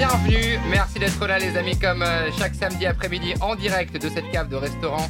[0.00, 0.58] bienvenue.
[0.70, 4.48] Merci d'être là les amis comme euh, chaque samedi après-midi en direct de cette cave
[4.48, 5.06] de restaurant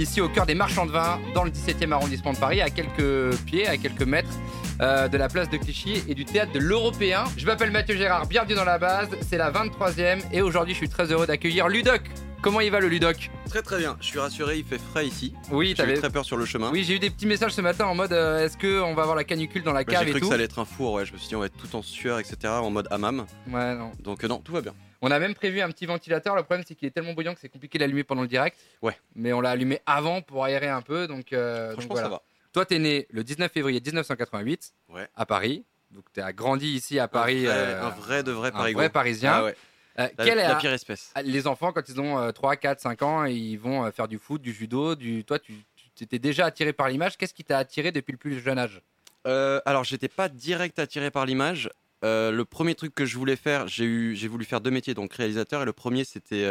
[0.00, 3.36] ici au cœur des marchands de vin dans le 17e arrondissement de Paris à quelques
[3.46, 4.34] pieds, à quelques mètres
[4.80, 7.22] euh, de la place de Clichy et du théâtre de l'Européen.
[7.36, 10.88] Je m'appelle Mathieu Gérard, bienvenue dans la base, c'est la 23e et aujourd'hui je suis
[10.88, 12.02] très heureux d'accueillir Ludoc.
[12.42, 15.32] Comment il va le Ludoc Très très bien, je suis rassuré, il fait frais ici.
[15.52, 16.00] Oui, J'avais t'avais...
[16.00, 16.70] très peur sur le chemin.
[16.72, 19.14] Oui, j'ai eu des petits messages ce matin en mode euh, est-ce qu'on va avoir
[19.14, 20.64] la canicule dans la Bah, cave j'ai et cru tout que ça allait être un
[20.64, 21.06] four, ouais.
[21.06, 22.36] Je me suis dit on va être tout en sueur, etc.
[22.54, 23.26] En mode hammam.
[23.48, 23.92] Ouais, non.
[24.00, 24.74] Donc euh, non, tout va bien.
[25.02, 26.34] On a même prévu un petit ventilateur.
[26.34, 28.58] Le problème, c'est qu'il est tellement bouillant que c'est compliqué de l'allumer pendant le direct.
[28.82, 28.96] Ouais.
[29.14, 31.06] Mais on l'a allumé avant pour aérer un peu.
[31.06, 32.06] Donc, euh, donc Franchement, voilà.
[32.06, 32.22] ça va.
[32.52, 35.06] Toi, t'es né le 19 février 1988 Ouais.
[35.14, 35.64] à Paris.
[35.92, 37.46] Donc, tu as grandi ici à Paris.
[37.46, 38.72] un, vrai, euh, un vrai de vrai un Paris.
[38.74, 39.32] vrai Parisien.
[39.32, 39.56] Ah ouais.
[39.98, 41.12] Euh, La, quel est la pire espèce.
[41.24, 44.18] Les enfants, quand ils ont euh, 3, 4, 5 ans, ils vont euh, faire du
[44.18, 44.94] foot, du judo.
[44.94, 45.24] Du...
[45.24, 45.54] Toi, tu
[46.00, 47.16] étais déjà attiré par l'image.
[47.16, 48.80] Qu'est-ce qui t'a attiré depuis le plus jeune âge?
[49.26, 51.70] Euh, alors j'étais pas direct attiré par l'image.
[52.02, 55.12] Le premier truc que je voulais faire, j'ai eu, j'ai voulu faire deux métiers, donc
[55.14, 55.62] réalisateur.
[55.62, 56.44] Et le premier c'était,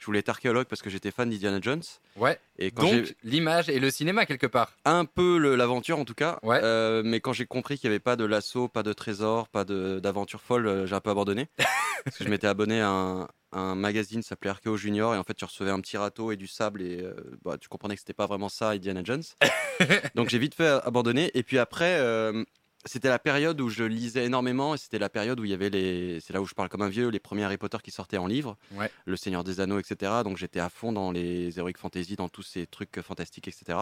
[0.00, 1.82] je voulais être archéologue parce que j'étais fan d'Indiana Jones.
[2.16, 2.38] Ouais.
[2.58, 4.72] Et quand Donc, l'image et le cinéma, quelque part.
[4.84, 6.58] un peu l'aventure en tout cas, Ouais.
[6.62, 9.64] euh, mais quand j'ai compris qu'il n'y avait pas de lasso, pas de trésor, pas
[9.64, 11.46] d'aventure folle, euh, j'ai un peu abandonné.
[12.04, 15.22] parce que je m'étais abonné à un, un magazine qui s'appelait Archéo Junior et en
[15.24, 17.12] fait tu recevais un petit râteau et du sable et euh,
[17.44, 19.22] bah, tu comprenais que c'était pas vraiment ça Indiana Jones.
[20.14, 22.42] Donc j'ai vite fait abandonner et puis après euh,
[22.84, 25.70] c'était la période où je lisais énormément et c'était la période où il y avait
[25.70, 28.16] les c'est là où je parle comme un vieux les premiers Harry Potter qui sortaient
[28.18, 28.56] en livre.
[28.72, 28.90] Ouais.
[29.04, 32.42] le Seigneur des Anneaux etc donc j'étais à fond dans les heroic fantasy dans tous
[32.42, 33.78] ces trucs fantastiques etc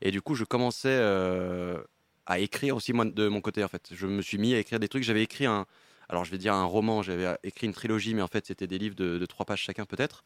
[0.00, 1.78] et du coup je commençais euh,
[2.26, 3.90] à écrire aussi moi de mon côté en fait.
[3.92, 5.04] Je me suis mis à écrire des trucs.
[5.04, 5.66] J'avais écrit un
[6.08, 7.02] alors je vais dire un roman.
[7.02, 9.84] J'avais écrit une trilogie mais en fait c'était des livres de, de trois pages chacun
[9.86, 10.24] peut-être.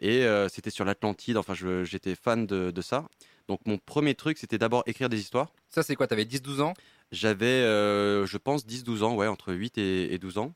[0.00, 1.36] Et euh, c'était sur l'Atlantide.
[1.36, 3.08] Enfin j'étais fan de, de ça
[3.48, 6.74] donc mon premier truc c'était d'abord écrire des histoires Ça, c'est quoi T'avais 10-12 ans?
[7.10, 10.54] J'avais, euh, je pense, 10-12 ans, ouais, entre 8 et, et 12 ans.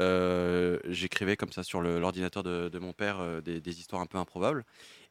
[0.00, 4.06] Euh, J'écrivais comme ça sur l'ordinateur de, de mon père euh, des, des histoires un
[4.06, 4.64] peu improbables.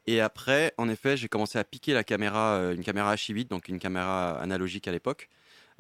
[0.05, 3.79] Et après, en effet, j'ai commencé à piquer la caméra, une caméra H8, donc une
[3.79, 5.29] caméra analogique à l'époque,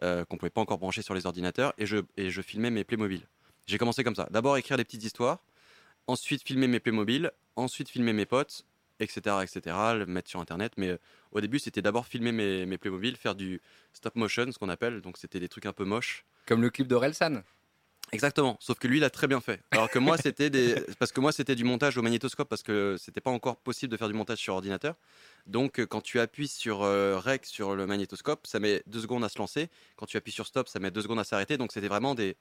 [0.01, 2.85] euh, qu'on pouvait pas encore brancher sur les ordinateurs, et je, et je filmais mes
[2.85, 3.27] Playmobil.
[3.67, 4.27] J'ai commencé comme ça.
[4.31, 5.39] D'abord écrire des petites histoires,
[6.07, 8.63] ensuite filmer mes Playmobil, ensuite filmer mes potes,
[9.03, 10.73] etc., etc., le mettre sur Internet.
[10.77, 10.97] Mais euh,
[11.31, 13.61] au début, c'était d'abord filmer mes, mes Playmobil, faire du
[13.93, 15.01] stop motion, ce qu'on appelle.
[15.01, 16.25] Donc c'était des trucs un peu moches.
[16.45, 17.43] Comme le clip d'Orelsan.
[18.11, 18.57] Exactement.
[18.59, 19.61] Sauf que lui, il a très bien fait.
[19.71, 22.95] Alors que moi, c'était des, parce que moi, c'était du montage au magnétoscope parce que
[22.99, 24.95] c'était pas encore possible de faire du montage sur ordinateur.
[25.47, 29.23] Donc, euh, quand tu appuies sur euh, rec sur le magnétoscope, ça met deux secondes
[29.23, 29.69] à se lancer.
[29.95, 31.57] Quand tu appuies sur stop, ça met deux secondes à s'arrêter.
[31.57, 32.37] Donc, c'était vraiment des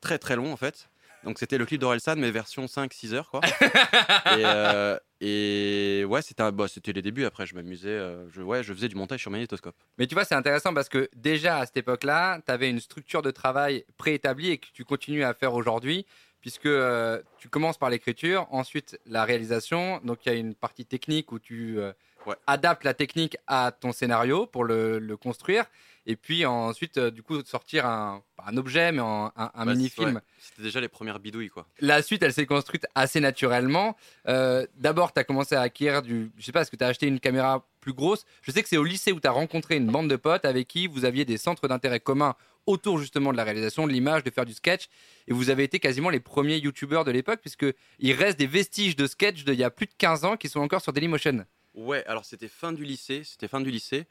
[0.00, 0.88] très très longs en fait.
[1.26, 3.40] Donc, c'était le clip d'Orelsan, mais version 5-6 heures quoi.
[4.38, 7.24] et, euh, et ouais, c'était un- bah, c'était les débuts.
[7.24, 7.88] Après, je m'amusais.
[7.88, 9.74] euh, je, ouais, je faisais du montage sur magnétoscope.
[9.98, 13.22] Mais tu vois, c'est intéressant parce que déjà à cette époque-là, tu avais une structure
[13.22, 16.06] de travail préétablie et que tu continues à faire aujourd'hui,
[16.40, 20.00] puisque euh, tu commences par l'écriture, ensuite la réalisation.
[20.04, 21.78] Donc il y a une partie technique où tu
[22.26, 22.34] Ouais.
[22.48, 25.64] adaptes la technique à ton scénario pour le, le construire.
[26.08, 28.22] Et puis ensuite, euh, du coup, sortir un,
[28.56, 30.14] objet, mais un, un- un Bah, mini-film.
[30.14, 31.66] ouais, C'était déjà les premières bidouilles quoi.
[31.80, 33.96] La suite, elle s'est construite assez naturellement.
[34.28, 36.30] Euh, D'abord, tu as commencé à acquérir du.
[36.38, 38.24] Je sais pas, est-ce que tu as acheté une caméra plus grosse?
[38.42, 40.68] Je sais que c'est au lycée où tu as rencontré une bande de potes avec
[40.68, 42.34] qui vous aviez des centres d'intérêt communs
[42.66, 44.86] autour justement de la réalisation, de l'image, de faire du sketch.
[45.28, 47.66] Et vous avez été quasiment les premiers youtubeurs de l'époque, puisque
[47.98, 50.60] il reste des vestiges de sketch d'il y a plus de 15 ans qui sont
[50.60, 51.44] encore sur Dailymotion.
[51.74, 53.22] Ouais, alors c'était fin du lycée.
[53.24, 54.06] C'était fin du lycée.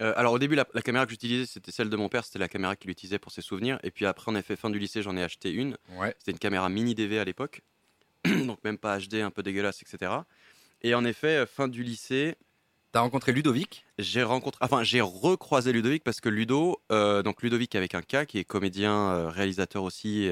[0.00, 2.24] Euh, alors au début, la, la caméra que j'utilisais, c'était celle de mon père.
[2.24, 3.78] C'était la caméra qu'il utilisait pour ses souvenirs.
[3.82, 5.76] Et puis après, en effet, fin du lycée, j'en ai acheté une.
[5.96, 6.14] Ouais.
[6.18, 7.60] C'était une caméra mini DV à l'époque.
[8.24, 10.12] Donc même pas HD, un peu dégueulasse, etc.
[10.82, 12.36] Et en effet, euh, fin du lycée,
[12.92, 13.84] Tu as rencontré Ludovic?
[13.98, 18.26] j'ai rencontré, enfin j'ai recroisé Ludovic parce que Ludo, euh, donc Ludovic avec un K,
[18.26, 20.28] qui est comédien, euh, réalisateur aussi,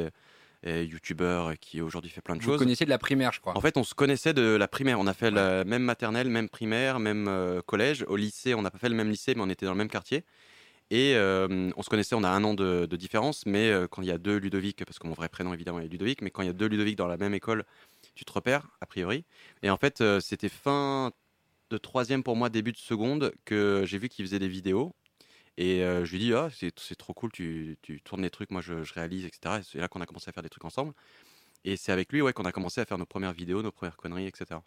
[0.65, 2.59] youtubeur, qui aujourd'hui fait plein de Vous choses.
[2.59, 3.57] connaissiez de la primaire, je crois.
[3.57, 5.01] En fait, on se connaissait de la primaire.
[5.01, 8.05] On a fait la même maternelle, même primaire, même euh, collège.
[8.09, 9.89] Au lycée, on n'a pas fait le même lycée, mais on était dans le même
[9.91, 10.25] quartier.
[10.91, 14.03] Et euh, on se connaissait, on a un an de, de différence, mais euh, quand
[14.03, 16.43] il y a deux Ludovic, parce que mon vrai prénom évidemment est Ludovic, mais quand
[16.43, 17.65] il y a deux Ludovic dans la même école,
[18.15, 19.25] tu te repères, a priori.
[19.63, 21.11] Et en fait, c'était fin
[21.71, 24.95] de troisième pour moi, début de seconde, que j'ai vu qu'il faisait des vidéos.
[25.57, 28.61] Et euh, je lui dis, ah, c'est trop cool, tu, tu tournes des trucs, moi
[28.63, 29.61] je, je réalise, etc.
[29.61, 30.95] Et c'est là qu'on a commencé à faire des trucs ensemble.
[31.65, 33.97] Et c'est avec lui ouais, qu'on a commencé à faire nos premières vidéos, nos premières
[33.97, 34.61] conneries, etc.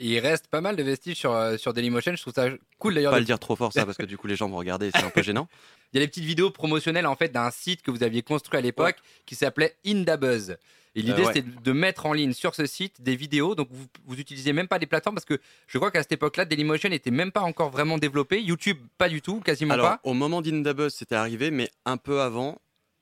[0.00, 2.14] Et il reste pas mal de vestiges sur, euh, sur Dailymotion.
[2.14, 2.48] Je trouve ça
[2.78, 3.10] cool d'ailleurs.
[3.10, 4.90] Pas de- le dire trop fort ça, parce que du coup les gens vont regarder
[4.94, 5.48] c'est un peu gênant.
[5.92, 8.58] Il y a des petites vidéos promotionnelles en fait d'un site que vous aviez construit
[8.58, 8.96] à l'époque
[9.26, 10.56] qui s'appelait Indabuzz.
[10.94, 11.32] Et l'idée Euh, ouais.
[11.34, 13.54] c'était de mettre en ligne sur ce site des vidéos.
[13.54, 16.44] Donc vous, vous utilisiez même pas des plateformes parce que je crois qu'à cette époque-là,
[16.44, 18.40] Dailymotion n'était même pas encore vraiment développé.
[18.42, 20.00] YouTube pas du tout, quasiment Alors pas.
[20.04, 22.58] au moment d'Indabuzz c'était arrivé, mais un peu avant,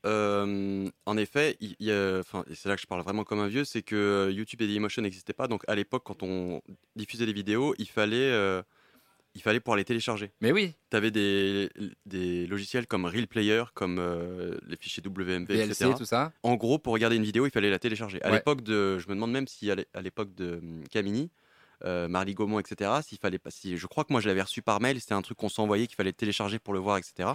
[0.06, 2.22] euh, en effet, il et
[2.54, 5.02] c'est là que je parle vraiment comme un vieux, c'est que euh, YouTube et Dailymotion
[5.02, 5.48] n'existaient pas.
[5.48, 6.62] Donc à l'époque, quand on
[6.94, 8.62] diffusait des vidéos, il fallait, euh,
[9.34, 10.30] il fallait pouvoir les télécharger.
[10.40, 11.68] Mais oui, Tu avais des,
[12.06, 14.00] des logiciels comme Real Player, comme
[14.66, 15.94] les fichiers WMV, VLC, etc.
[15.98, 16.32] tout ça.
[16.42, 18.22] En gros, pour regarder une vidéo, il fallait la télécharger.
[18.22, 18.36] À Ouais.
[18.36, 21.30] l'époque de, je me demande même si à l'é- à l'époque de hum, Camini,
[21.84, 22.90] euh, Marly Gaumont, etc.
[23.02, 25.00] S'il fallait pas, si, je crois que moi je l'avais reçu par mail.
[25.00, 27.30] C'était un truc qu'on s'envoyait qu'il fallait télécharger pour le voir, etc.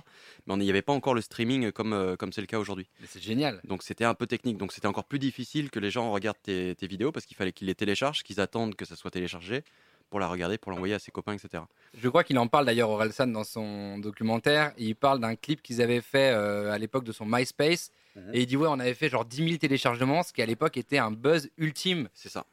[0.46, 2.88] Mais on n'y avait pas encore le streaming comme euh, comme c'est le cas aujourd'hui.
[3.00, 3.62] Mais c'est génial.
[3.64, 4.58] Donc c'était un peu technique.
[4.58, 7.52] Donc c'était encore plus difficile que les gens regardent tes, tes vidéos parce qu'il fallait
[7.52, 9.64] qu'ils les téléchargent, qu'ils attendent que ça soit téléchargé
[10.12, 11.64] pour la regarder, pour l'envoyer à ses copains, etc.
[11.98, 14.74] Je crois qu'il en parle d'ailleurs Orelsan dans son documentaire.
[14.78, 17.92] Il parle d'un clip qu'ils avaient fait euh, à l'époque de son MySpace.
[18.18, 18.32] Mhm.
[18.34, 20.76] Et il dit Ouais, on avait fait genre 10 000 téléchargements, ce qui à l'époque
[20.76, 22.10] était un buzz ultime.
[22.14, 22.46] C'est ça.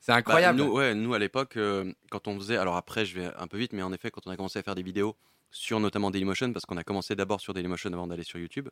[0.00, 0.58] C'est Bah, incroyable.
[0.58, 2.56] nous, ouais, nous, à l'époque, euh, quand on faisait.
[2.56, 4.62] Alors après, je vais un peu vite, mais en effet, quand on a commencé à
[4.62, 5.16] faire des vidéos
[5.50, 8.68] sur notamment Dailymotion, parce qu'on a commencé d'abord sur Dailymotion avant d'aller sur YouTube.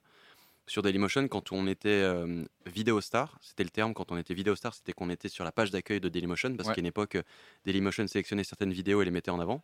[0.66, 4.54] Sur Dailymotion, quand on était euh, vidéo star, c'était le terme, quand on était vidéo
[4.54, 6.74] star, c'était qu'on était sur la page d'accueil de Dailymotion, parce Ouais.
[6.74, 7.16] qu'à une époque,
[7.64, 9.62] Dailymotion sélectionnait certaines vidéos et les mettait en avant.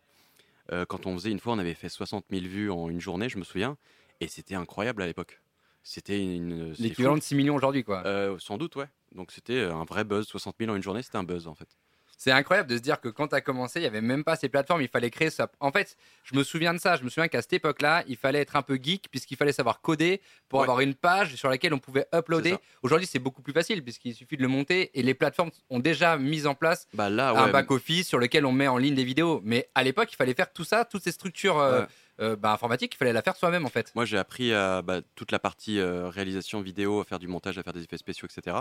[0.71, 3.29] Euh, quand on faisait une fois, on avait fait 60 000 vues en une journée,
[3.29, 3.77] je me souviens,
[4.19, 5.41] et c'était incroyable à l'époque.
[5.87, 6.73] C'était une.
[6.79, 8.01] L'équivalent de 6 millions aujourd'hui, quoi.
[8.07, 8.87] Euh, sans doute, ouais.
[9.13, 10.25] Donc c'était un vrai buzz.
[10.27, 11.67] 60 000 en une journée, c'était un buzz en fait.
[12.17, 14.37] C'est incroyable de se dire que quand tu as commencé, il n'y avait même pas
[14.37, 15.51] ces plateformes, il fallait créer ça.
[15.59, 18.39] En fait, je me souviens de ça, je me souviens qu'à cette époque-là, il fallait
[18.39, 20.63] être un peu geek puisqu'il fallait savoir coder pour Ouais.
[20.63, 22.55] avoir une page sur laquelle on pouvait uploader.
[22.83, 26.17] Aujourd'hui, c'est beaucoup plus facile puisqu'il suffit de le monter et les plateformes ont déjà
[26.17, 29.41] mis en place Bah là, un back-office sur lequel on met en ligne des vidéos.
[29.43, 31.87] Mais à l'époque, il fallait faire tout ça, toutes ces structures euh, Ouais.
[32.19, 33.91] Euh, bah, informatiques, il fallait la faire soi-même en fait.
[33.95, 37.57] Moi, j'ai appris à bah, toute la partie euh, réalisation vidéo, à faire du montage,
[37.57, 38.55] à faire des effets spéciaux, etc.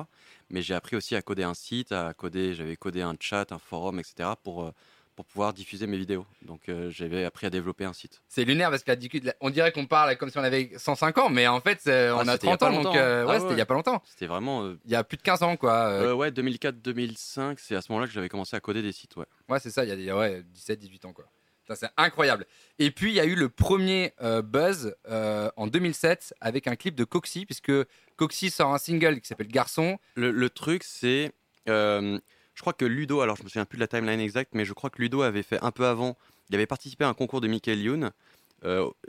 [0.50, 2.54] Mais j'ai appris aussi à coder un site, à coder.
[2.54, 4.30] J'avais codé un chat, un forum, etc.
[4.42, 4.70] pour euh,
[5.16, 6.26] pour pouvoir diffuser mes vidéos.
[6.42, 8.20] Donc, euh, j'avais appris à développer un site.
[8.26, 11.60] C'est lunaire parce qu'on dirait qu'on parle comme si on avait 105 ans, mais en
[11.60, 12.96] fait, c'est- on a Ah, c'était il y a 30 pas ans, donc longtemps.
[12.98, 13.38] euh, Ah ouais, ouais.
[13.40, 14.02] c'était il y a pas longtemps.
[14.04, 14.64] C'était vraiment.
[14.64, 15.72] euh, Il y a plus de 15 ans, quoi.
[15.72, 19.14] Euh, euh, ouais, 2004-2005, c'est à ce moment-là que j'avais commencé à coder des sites.
[19.16, 19.26] Ouais.
[19.48, 21.26] Ouais, c'est ça, il y a ouais, 17, 18 ans, quoi.
[21.72, 22.46] C'est incroyable.
[22.78, 26.76] Et puis, il y a eu le premier euh, buzz euh, en 2007 avec un
[26.76, 27.72] clip de Coxy, puisque
[28.16, 29.98] Coxy sort un single qui s'appelle Garçon.
[30.16, 31.32] Le, truc, c'est.
[31.68, 32.18] euh,
[32.54, 34.72] je crois que Ludo, alors je me souviens plus de la timeline exacte, mais je
[34.72, 36.16] crois que Ludo avait fait un peu avant.
[36.50, 38.10] Il avait participé à un concours de Michael Youn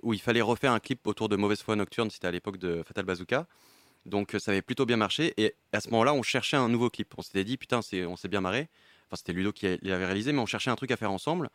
[0.04, 2.10] où il fallait refaire un clip autour de Mauvaise foi nocturne.
[2.10, 3.48] C'était à l'époque de Fatal Bazooka.
[4.06, 5.34] Donc ça avait plutôt bien marché.
[5.38, 7.14] Et à ce moment-là, on cherchait un nouveau clip.
[7.18, 8.68] On s'était dit, putain, on s'est bien marré.
[9.08, 11.50] Enfin, c'était Ludo qui l'avait réalisé, mais on cherchait un truc à faire ensemble.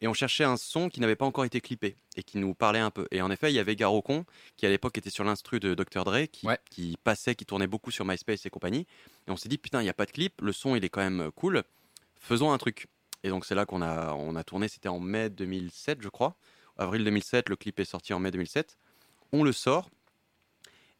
[0.00, 2.78] Et on cherchait un son qui n'avait pas encore été clippé et qui nous parlait
[2.78, 3.08] un peu.
[3.10, 4.24] Et en effet, il y avait Garocon,
[4.56, 6.04] qui à l'époque était sur l'instru de Dr.
[6.04, 6.58] Dre, qui, Ouais.
[6.70, 8.86] qui passait, qui tournait beaucoup sur MySpace et compagnie.
[9.26, 10.88] Et on s'est dit, putain, il n'y a pas de clip, le son il est
[10.88, 11.64] quand même cool,
[12.20, 12.86] faisons un truc.
[13.24, 16.36] Et donc c'est là qu'on a, on a tourné, c'était en mai 2007, je crois.
[16.76, 18.78] Avril 2007, le clip est sorti en mai 2007.
[19.32, 19.90] On le sort.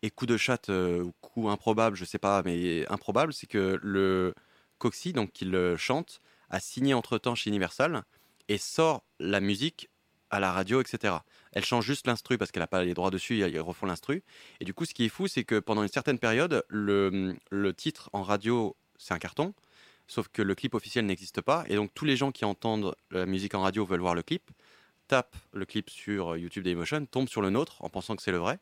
[0.02, 3.78] Et coup de chat, euh, ou coup improbable, je sais pas, mais improbable, c'est que
[3.82, 4.34] le
[4.78, 6.20] Coxy, donc qui le chante,
[6.50, 8.04] a signé entre-temps chez Universal
[8.48, 9.88] et sort la musique
[10.30, 11.14] à la radio, etc.
[11.52, 14.22] Elle change juste l'instru parce qu'elle n'a pas les droits dessus, ils refont l'instru.
[14.60, 17.72] Et du coup, ce qui est fou, c'est que pendant une certaine période, le, le
[17.74, 19.54] titre en radio, c'est un carton,
[20.06, 21.64] sauf que le clip officiel n'existe pas.
[21.68, 24.50] Et donc, tous les gens qui entendent la musique en radio veulent voir le clip,
[25.06, 28.38] tapent le clip sur YouTube Dailymotion, tombent sur le nôtre en pensant que c'est le
[28.38, 28.58] vrai.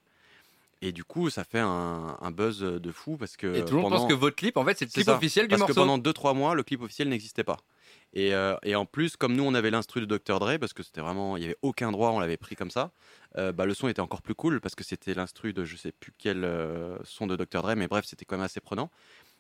[0.83, 3.81] Et du coup, ça fait un, un buzz de fou parce que Et tout le
[3.81, 5.17] monde pendant- pense que votre clip, en fait, c'est le clip ça.
[5.17, 5.75] officiel du parce morceau.
[5.75, 7.57] que pendant 2-3 mois, le clip officiel n'existait pas.
[8.13, 10.39] Et, euh, et en plus, comme nous, on avait l'instru de Dr.
[10.39, 12.93] Dre, parce que c'était vraiment, il n'y avait aucun droit, on l'avait pris comme ça,
[13.37, 15.93] euh, bah, le son était encore plus cool, parce que c'était l'instru de je sais
[15.93, 17.63] plus quel euh, son de Dr.
[17.63, 18.91] Dre, mais bref, c'était quand même assez prenant.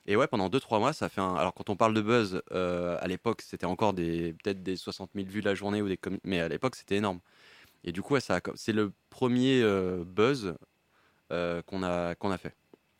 [0.06, 1.35] Et ouais, pendant 2-3 mois, ça fait un.
[1.35, 5.40] Alors, quand on parle de buzz, à l'époque, c'était encore peut-être des 60 000 vues
[5.40, 7.20] la journée, ou des mais à l'époque, c'était énorme.
[7.82, 9.64] Et du coup, c'est le premier
[10.06, 10.54] buzz
[11.28, 12.54] qu'on a, qu'on a fait.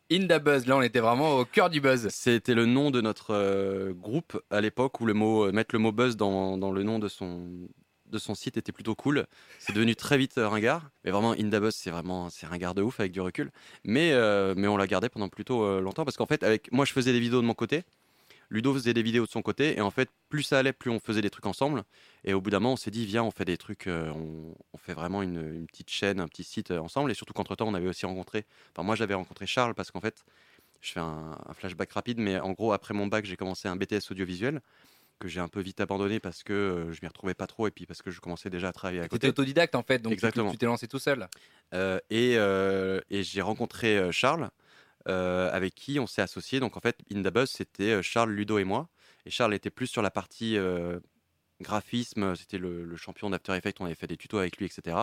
[0.09, 2.07] In the buzz, là, on était vraiment au cœur du buzz.
[2.11, 5.79] C'était le nom de notre euh, groupe à l'époque où le mot, euh, mettre le
[5.79, 7.67] mot buzz dans, dans le nom de son,
[8.05, 9.25] de son site était plutôt cool.
[9.59, 10.89] C'est devenu très vite euh, ringard.
[11.03, 13.51] Mais vraiment, Indabuzz, c'est vraiment c'est ringard de ouf avec du recul.
[13.83, 14.13] Mais,
[14.55, 17.19] mais on l'a gardé pendant plutôt longtemps parce qu'en fait, avec moi, je faisais des
[17.19, 17.83] vidéos de mon côté.
[18.49, 19.77] Ludo faisait des vidéos de son côté.
[19.77, 21.83] Et en fait, plus ça allait, plus on faisait des trucs ensemble.
[22.23, 24.55] Et au bout d'un moment, on s'est dit, viens, on fait des trucs, euh, on,
[24.73, 27.11] on fait vraiment une, une petite chaîne, un petit site euh, ensemble.
[27.11, 30.23] Et surtout qu'entre-temps, on avait aussi rencontré, enfin moi j'avais rencontré Charles parce qu'en fait,
[30.81, 33.75] je fais un, un flashback rapide, mais en gros, après mon bac, j'ai commencé un
[33.75, 34.61] BTS audiovisuel
[35.19, 37.71] que j'ai un peu vite abandonné parce que euh, je m'y retrouvais pas trop et
[37.71, 39.27] puis parce que je commençais déjà à travailler à T'étais côté.
[39.29, 40.51] autodidacte, en fait, donc tu- Exactement.
[40.51, 41.27] tu t'es lancé tout seul.
[41.73, 42.33] Euh, et
[43.09, 44.49] et j'ai rencontré Charles,
[45.07, 46.59] avec qui on s'est associé.
[46.59, 48.89] Donc en fait, In The Buzz, c'était euh, Charles, Ludo et moi.
[49.25, 50.99] Et Charles était plus sur la partie euh,
[51.61, 54.95] graphisme, c'était le, le champion d'After Effects, on avait fait des tutos avec lui, etc.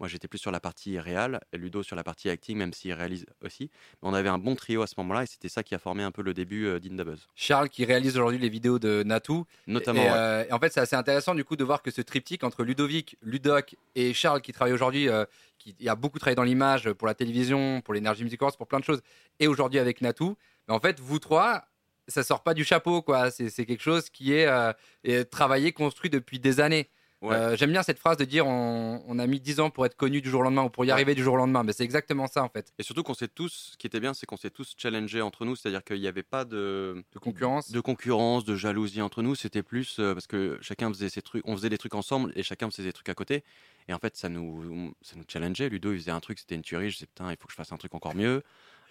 [0.00, 3.26] Moi, j'étais plus sur la partie réal, Ludo sur la partie acting, même s'il réalise
[3.44, 3.70] aussi.
[4.02, 6.02] Mais on avait un bon trio à ce moment-là, et c'était ça qui a formé
[6.02, 7.28] un peu le début euh, d'Indabuzz.
[7.34, 9.44] Charles qui réalise aujourd'hui les vidéos de Natou.
[9.66, 10.12] Notamment, Et, ouais.
[10.16, 12.64] euh, et en fait, c'est assez intéressant du coup de voir que ce triptyque entre
[12.64, 15.24] Ludovic, Ludoc et Charles qui travaille aujourd'hui, euh,
[15.58, 18.78] qui a beaucoup travaillé dans l'image pour la télévision, pour l'énergie music Awards, pour plein
[18.80, 19.02] de choses,
[19.40, 20.36] et aujourd'hui avec Natou.
[20.68, 21.67] Mais en fait, vous trois,
[22.08, 23.30] ça sort pas du chapeau, quoi.
[23.30, 24.72] C'est c'est quelque chose qui est, euh,
[25.04, 26.88] est travaillé, construit depuis des années.
[27.20, 27.34] Ouais.
[27.34, 29.96] Euh, J'aime bien cette phrase de dire on, on a mis 10 ans pour être
[29.96, 30.92] connu du jour au lendemain ou pour y Ouais.
[30.92, 31.64] arriver du jour au lendemain.
[31.64, 32.72] Mais c'est exactement ça en fait.
[32.78, 35.44] Et surtout qu'on s'est tous, ce qui était bien, c'est qu'on s'est tous challengés entre
[35.44, 37.72] nous, c'est-à-dire qu'il n'y avait pas de, De concurrence.
[37.72, 41.42] de concurrence, de jalousie entre nous, c'était plus euh, parce que chacun faisait ses trucs,
[41.44, 43.42] on faisait des trucs ensemble et chacun faisait des trucs à côté.
[43.88, 45.68] Et en fait, ça nous, ça nous challengeait.
[45.70, 46.90] Ludo, il faisait un truc, c'était une tuerie.
[46.90, 48.44] Je disais, putain, il faut que je fasse un truc encore mieux.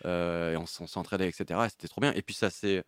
[0.04, 1.46] Euh, et on, on s'entraidait, etc.
[1.66, 2.12] Et c'était trop bien.
[2.14, 2.84] Et puis ça s'est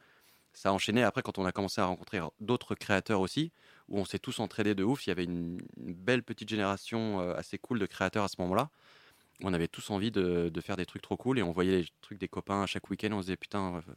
[0.53, 3.51] ça a enchaîné après quand on a commencé à rencontrer d'autres créateurs aussi,
[3.87, 5.05] où on s'est tous entraidés de ouf.
[5.05, 8.69] Il y avait une, belle petite génération euh, assez cool de créateurs à ce moment-là.
[9.41, 12.19] On avait tous envie de, faire des trucs trop cool et on voyait les trucs
[12.19, 13.09] des copains à chaque week-end.
[13.13, 13.93] On se disait putain, euh,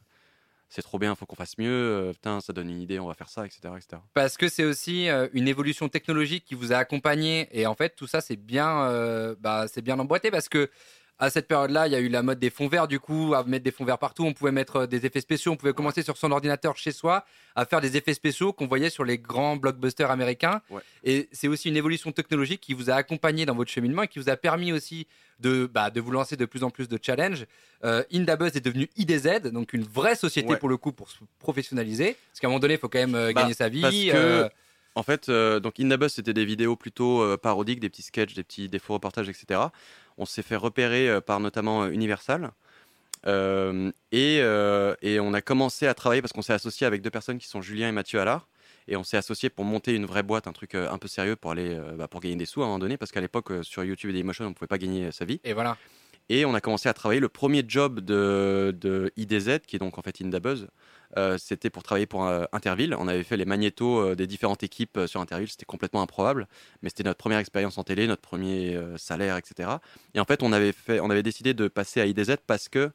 [0.69, 1.69] c'est trop bien, faut qu'on fasse mieux.
[1.69, 3.73] euh, putain, ça donne une idée, on va faire ça, etc.
[4.13, 7.49] Parce que c'est aussi une évolution technologique qui vous a accompagné.
[7.51, 10.69] Et en fait, tout ça, c'est bien, bah, c'est bien emboîté parce que
[11.23, 13.43] à cette période-là, il y a eu la mode des fonds verts, du coup, à
[13.43, 14.23] mettre des fonds verts partout.
[14.25, 15.51] On pouvait mettre euh, des effets spéciaux.
[15.51, 17.25] On pouvait commencer sur son ordinateur chez soi
[17.55, 20.61] à faire des effets spéciaux qu'on voyait sur les grands blockbusters américains.
[20.69, 20.81] Ouais.
[21.03, 24.19] Et c'est aussi une évolution technologique qui vous a accompagné dans votre cheminement et qui
[24.19, 25.07] vous a permis aussi
[25.39, 27.45] de, bah, de vous lancer de plus en plus de challenges.
[27.83, 30.57] Euh, Indabuzz est devenu IDZ, donc une vraie société Ouais.
[30.57, 32.15] pour le coup pour se professionnaliser.
[32.31, 33.81] Parce qu'à un moment donné, il faut quand même euh, Bah, gagner sa vie.
[33.81, 34.49] parce que- euh,
[34.95, 38.43] En fait, euh, donc Indabuzz, c'était des vidéos plutôt euh, parodiques, des petits sketchs, des
[38.43, 39.59] petits des faux reportages, etc.
[40.17, 42.51] On s'est fait repérer euh, par notamment euh, Universal.
[43.25, 44.39] Euh, et,
[45.01, 47.61] et on a commencé à travailler parce qu'on s'est associé avec deux personnes qui sont
[47.61, 48.47] Julien et Mathieu Allard.
[48.89, 51.51] Et on s'est associé pour monter une vraie boîte, un truc un peu sérieux pour
[51.51, 54.09] aller bah, pour gagner des sous à un moment donné, parce qu'à l'époque sur YouTube
[54.09, 55.39] et Dailymotion, on ne pouvait pas gagner sa vie.
[55.45, 55.77] Et voilà.
[56.29, 57.19] Et on a commencé à travailler.
[57.19, 60.67] Le premier job de, IDZ, qui est donc en fait Indabuzz,
[61.17, 62.95] euh, c'était pour travailler pour euh, Interville.
[62.97, 65.49] On avait fait les magnétos euh, des différentes équipes sur Interville.
[65.49, 66.47] C'était complètement improbable,
[66.81, 69.69] mais c'était notre première expérience en télé, notre premier salaire, etc.
[70.13, 72.91] Et en fait, on avait, fait, on avait décidé de passer à IDZ parce que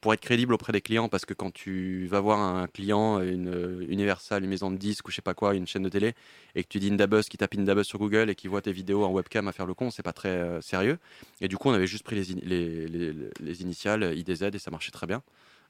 [0.00, 3.48] pour être crédible auprès des clients, parce que quand tu vas voir un client, une
[3.48, 6.14] euh, Universal, une maison de disques ou je sais pas quoi, une chaîne de télé,
[6.54, 9.02] et que tu dis Indabuzz, qui tape Indabuzz sur Google et qui voit tes vidéos
[9.04, 10.98] en webcam à faire le con, c'est pas très euh, sérieux.
[11.40, 14.58] Et du coup, on avait juste pris les, in- les, les- les initiales IDZ et
[14.58, 15.22] ça marchait très bien.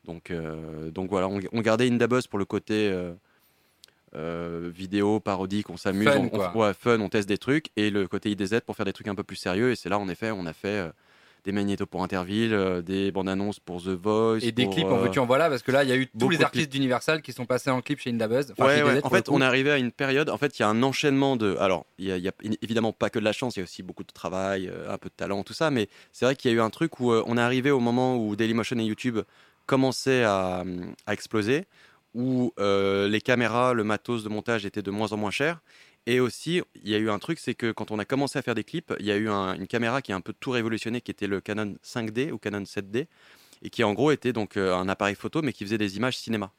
[0.05, 2.93] Donc, euh, donc voilà, on, on gardait Indabuzz pour le côté
[4.15, 8.07] euh, vidéo, parodique, on s'amuse, on, on- ouais, fun, on teste des trucs, et le
[8.09, 9.71] côté IDZ pour faire des trucs un peu plus sérieux.
[9.71, 10.91] Et c'est là, en effet, on a fait
[11.49, 14.41] des magnétos pour Interville, euh, des bandes annonces pour The Voice.
[14.43, 15.97] Et des pour, clips en euh, veux-tu en voilà parce que là il y a
[15.97, 18.53] eu tous les artistes d'Universal qui sont passés en clip chez Indabuzz.
[18.53, 18.97] Enfin, Ouais, chez ouais.
[18.97, 20.29] DZ En fait, on est arrivé à une période.
[20.29, 21.57] En fait, il y a un enchaînement de.
[21.59, 23.83] Alors, il y y a évidemment pas que de la chance, il y a aussi
[23.83, 25.71] beaucoup de travail, euh, un peu de talent, tout ça.
[25.71, 28.17] Mais c'est vrai qu'il y a eu un truc où on est arrivé au moment
[28.19, 29.21] où Dailymotion et YouTube
[29.65, 30.65] commençaient à,
[31.07, 31.65] à exploser,
[32.13, 35.61] où euh, les caméras, le matos de montage était de moins en moins cher.
[36.11, 38.43] Et aussi, il y a eu un truc, c'est que quand on a commencé à
[38.43, 40.51] faire des clips, il y a eu un- une caméra qui a un peu tout
[40.51, 43.09] révolutionné, qui était le Canon 5D ou Canon 7D,
[43.63, 46.17] et qui en gros était donc euh, un appareil photo, mais qui faisait des images
[46.17, 46.51] cinéma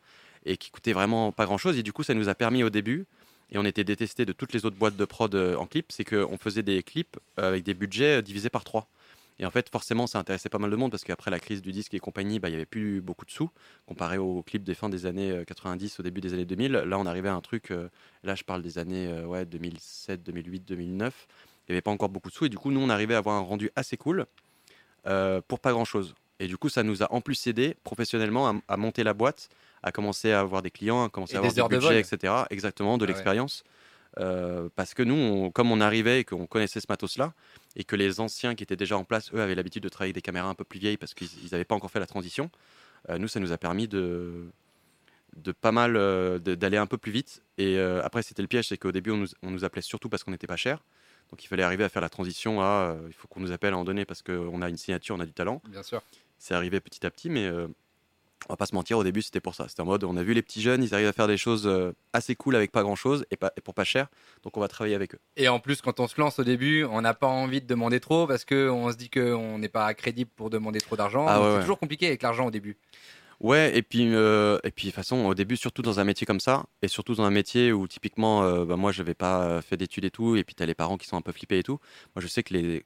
[0.45, 1.79] et qui coûtait vraiment pas grand chose.
[1.79, 3.07] Et du coup, ça nous a permis au début,
[3.51, 6.05] et on était détesté de toutes les autres boîtes de prod euh, en clip, c'est
[6.05, 8.87] qu'on faisait des clips euh, avec des budgets divisés par trois.
[9.39, 11.71] Et en fait, forcément, ça intéressait pas mal de monde parce qu'après la crise du
[11.71, 13.49] disque et compagnie, bah, il y avait plus beaucoup de sous
[13.85, 16.73] comparé aux clips des fins des années euh, 90, au début des années 2000.
[16.73, 17.87] Là, on arrivait à un truc, euh,
[18.23, 21.27] là, je parle des années euh, ouais, 2007, 2008, 2009.
[21.67, 23.19] Il n'y avait pas encore beaucoup de sous et du coup, nous, on arrivait à
[23.19, 24.25] avoir un rendu assez cool
[25.07, 26.15] euh, pour pas grand chose.
[26.39, 29.49] Et du coup, ça nous a en plus aidé professionnellement à, à monter la boîte,
[29.83, 31.99] à commencer à avoir des clients, à commencer Et à avoir des des de budgets,
[31.99, 32.33] etc.
[32.49, 33.13] Exactement, de Ah ouais.
[33.13, 33.63] l'expérience.
[34.19, 37.33] Euh, parce que nous, on- comme on arrivait et qu'on connaissait ce matos-là,
[37.75, 40.15] et que les anciens qui étaient déjà en place, eux, avaient l'habitude de travailler avec
[40.15, 42.49] des caméras un peu plus vieilles parce qu'ils n'avaient pas encore fait la transition,
[43.09, 44.49] euh, nous, ça nous a permis de,
[45.35, 47.43] de pas mal euh, d'aller un peu plus vite.
[47.57, 50.09] Et euh, après, c'était le piège, c'est qu'au début, on nous, on nous appelait surtout
[50.09, 50.83] parce qu'on n'était pas cher.
[51.31, 53.73] Donc il fallait arriver à faire la transition à il faut qu'on nous appelle à
[53.73, 55.61] un moment donné parce qu'on a une signature, on a du talent.
[55.69, 56.01] Bien sûr.
[56.39, 57.47] C'est arrivé petit à petit, mais
[58.47, 59.67] on va pas se mentir, au début c'était pour ça.
[59.67, 61.67] C'était en mode on a vu les petits jeunes, ils arrivent à faire des choses
[61.67, 64.07] euh, assez cool avec pas grand chose et, pas, et pour pas cher,
[64.43, 65.19] donc on va travailler avec eux.
[65.37, 67.99] Et en plus, quand on se lance au début, on n'a pas envie de demander
[67.99, 71.25] trop parce qu'on se dit qu'on n'est pas crédible pour demander trop d'argent.
[71.27, 71.61] Ah ouais, c'est ouais.
[71.61, 72.77] toujours compliqué avec l'argent au début.
[73.39, 76.27] Ouais, et puis, euh, et puis de toute façon, au début, surtout dans un métier
[76.27, 79.61] comme ça, et surtout dans un métier où typiquement, euh, bah, moi, je n'avais pas
[79.61, 81.59] fait d'études et tout, et puis tu as les parents qui sont un peu flippés
[81.59, 81.79] et tout.
[82.15, 82.83] Moi, je sais que les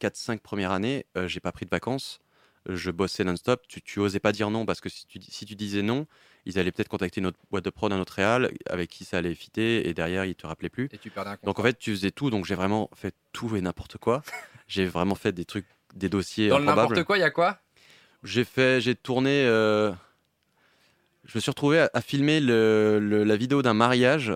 [0.00, 2.20] 4-5 premières années, euh, j'ai pas pris de vacances.
[2.68, 3.62] Je bossais non-stop.
[3.68, 6.06] Tu, tu osais pas dire non parce que si tu, si tu disais non,
[6.44, 9.18] ils allaient peut-être contacter une autre boîte de prod, un autre réal avec qui ça
[9.18, 10.88] allait fitter et derrière ils te rappelaient plus.
[10.92, 12.30] Et tu perdais un Donc en fait, tu faisais tout.
[12.30, 14.22] Donc j'ai vraiment fait tout et n'importe quoi.
[14.68, 17.58] j'ai vraiment fait des trucs, des dossiers Dans n'importe quoi, il y a quoi?
[18.24, 19.44] J'ai fait, j'ai tourné.
[19.46, 19.92] euh,
[21.24, 24.32] je me suis retrouvé à, à filmer le- le- la vidéo d'un mariage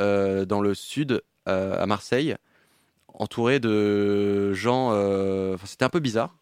[0.00, 2.36] euh, dans le sud, euh, à Marseille,
[3.08, 4.88] entouré de gens.
[5.54, 6.36] enfin, C'était un peu bizarre.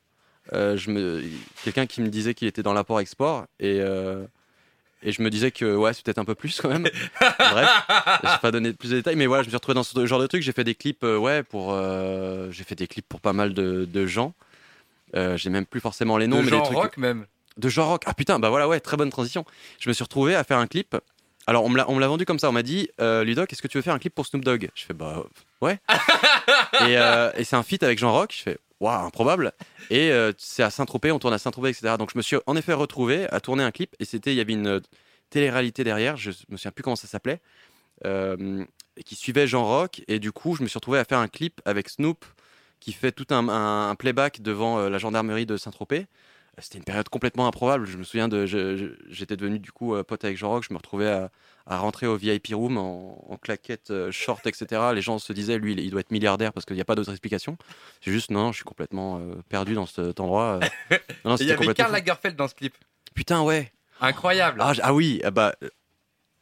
[0.55, 1.23] Euh, je me,
[1.65, 4.25] quelqu'un qui me disait qu'il était dans l'apport-export et euh,
[5.03, 6.83] et je me disais que ouais, c'est peut-être un peu plus quand même.
[7.21, 7.71] Bref,
[8.25, 10.07] je vais pas donner plus de détails, mais voilà, je me suis retrouvé dans ce
[10.07, 10.43] genre de truc.
[10.43, 13.55] J'ai fait des clips, euh, ouais, pour, euh, j'ai fait des clips pour pas mal
[13.55, 14.35] de, de gens.
[15.15, 17.27] Euh, j'ai même plus forcément les noms, De mais genre des trucs rock même.
[17.59, 18.03] de genre rock.
[18.07, 19.45] Ah putain, bah voilà, ouais, très bonne transition.
[19.79, 20.97] Je me suis retrouvé à faire un clip.
[21.47, 22.49] Alors, on me l'a on me l'a vendu comme ça.
[22.49, 24.69] On m'a dit, Ludoc, est-ce que tu veux faire un clip pour Snoop Dogg?
[24.75, 25.23] Je fais, bah
[25.61, 25.79] ouais.
[26.89, 26.95] et
[27.41, 28.35] et c'est un feat avec Jean Rock.
[28.37, 29.53] Je fais, waouh, improbable.
[29.91, 31.97] Et euh, c'est à Saint-Tropez, on tourne à Saint-Tropez, etc.
[31.99, 33.95] Donc, je me suis en effet retrouvé à tourner un clip.
[33.99, 34.81] Et c'était, il y avait une euh,
[35.31, 36.17] télé-réalité derrière.
[36.17, 37.41] Je me souviens plus comment ça s'appelait.
[38.05, 38.65] euh,
[39.05, 40.03] qui suivait Jean Rock.
[40.09, 42.25] Et du coup, je me suis retrouvé à faire un clip avec Snoop
[42.81, 46.07] qui fait tout un, playback devant la gendarmerie de Saint-Tropez.
[46.59, 47.87] C'était une période complètement improbable.
[47.87, 48.47] Je me souviens de.
[49.09, 50.65] J'étais devenu du coup pote avec Jean Rock.
[50.69, 51.31] Je me retrouvais à,
[51.71, 54.83] à rentrer au VIP room en, en claquettes, euh, short, etc.
[54.95, 57.11] Les gens se disaient, lui, il- doit être milliardaire parce qu'il n'y a pas d'autre
[57.11, 57.59] explication.
[58.03, 60.61] C'est juste, non, je suis complètement euh, perdu dans cet endroit.
[60.63, 60.97] euh.
[61.25, 61.93] Non, non, Et il y avait Karl.
[61.93, 62.75] Lagerfeld dans ce clip.
[63.15, 63.71] Putain, ouais.
[64.01, 64.61] Incroyable.
[64.63, 65.55] Ah, ah oui, ah bah.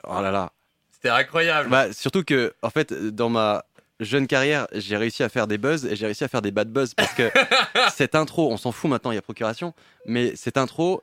[0.07, 0.53] Oh là là.
[0.93, 1.71] C'était incroyable.
[1.71, 3.65] Bah, surtout que, en fait, dans ma
[3.99, 6.71] jeune carrière, j'ai réussi à faire des buzz et j'ai réussi à faire des bad
[6.71, 7.31] buzz parce que
[7.93, 11.03] cette intro, on s'en fout maintenant, il y a procuration, mais cette intro,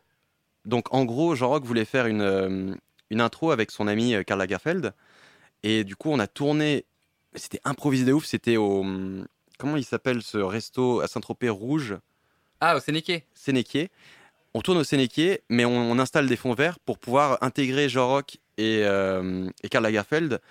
[0.65, 2.77] donc en gros, Jean Rock voulait faire une,
[3.10, 4.93] une intro avec son ami euh, Karl Lagerfeld
[5.63, 6.86] et du coup, on a tourné,
[7.36, 8.86] c'était improvisé de ouf, c'était au.
[9.57, 11.98] Comment il s'appelle ce resto à Saint-Tropez rouge?
[12.60, 13.25] Ah, au Sénéqué.
[13.33, 13.89] Sénéquier.
[14.53, 18.07] On tourne au Sénéquier, mais on, on installe des fonds verts pour pouvoir intégrer Jean
[18.07, 20.41] Rock et, euh, et Karl Lagerfeld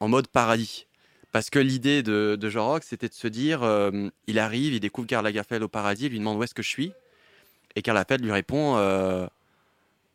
[0.00, 0.86] en mode paradis.
[1.30, 4.80] Parce que l'idée de, de Jean Rock, c'était de se dire, euh, il arrive, il
[4.80, 6.92] découvre Karl Lagerfeld au paradis, il lui demande où est-ce que je suis,
[7.76, 9.26] et Karl Lagerfeld lui répond, euh,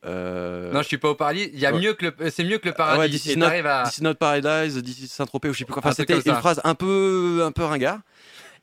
[0.05, 1.49] euh, Non, je suis pas au paradis.
[1.53, 1.79] Il y a ouais.
[1.79, 2.99] mieux que le, c'est mieux que le ah paradis.
[2.99, 3.83] ouais, this is Et not, t'arrives à.
[3.83, 5.81] this is not paradise, this is Saint-Tropez, ou je sais plus quoi.
[5.83, 7.99] Enfin, c'était une phrase un peu, un peu ringard.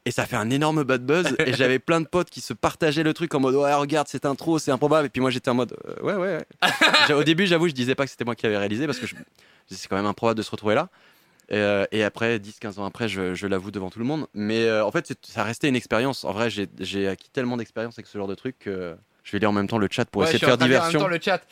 [0.04, 1.34] Et ça fait un énorme bad buzz.
[1.40, 4.24] et j'avais plein de potes qui se partageaient le truc en mode ouais regarde cette
[4.24, 5.06] intro c'est improbable.
[5.06, 6.38] Et puis moi j'étais en mode euh, ouais ouais.
[7.08, 7.12] ouais.
[7.14, 9.16] Au début j'avoue je disais pas que c'était moi qui avais réalisé parce que je-
[9.68, 10.90] c'est quand même improbable de se retrouver là.
[11.48, 14.28] Et, euh, et après 10-15 ans après je, je l'avoue devant tout le monde.
[14.32, 16.22] Mais en fait c'est- ça restait une expérience.
[16.24, 18.94] En vrai j'ai j'ai acquis tellement d'expérience avec ce genre de truc que
[19.26, 20.68] je vais lire en même temps le chat pour Ouais, essayer de faire lire en
[20.68, 21.00] même diversion.
[21.00, 21.42] temps le chat.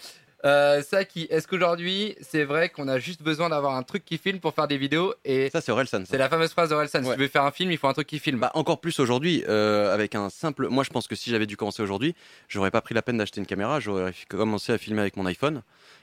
[0.45, 4.41] Euh, Saki, est-ce qu'aujourd'hui, c'est vrai qu'on a juste besoin d'avoir un truc qui filme
[4.41, 6.01] pour faire des vidéos Et Ça c'est Orelsan.
[6.01, 6.05] ça.
[6.11, 7.03] c'est la fameuse phrase d'Orelsan.
[7.03, 7.15] Si Ouais.
[7.15, 8.41] tu veux faire un film, il faut un truc qui filme.
[8.41, 10.69] Bah, encore plus aujourd'hui, euh, avec un simple.
[10.69, 12.15] Moi, je pense que si j'avais dû commencer aujourd'hui,
[12.49, 15.63] j'aurais pas pris la peine d'acheter une caméra, j'aurais commencé à filmer avec mon iPhone,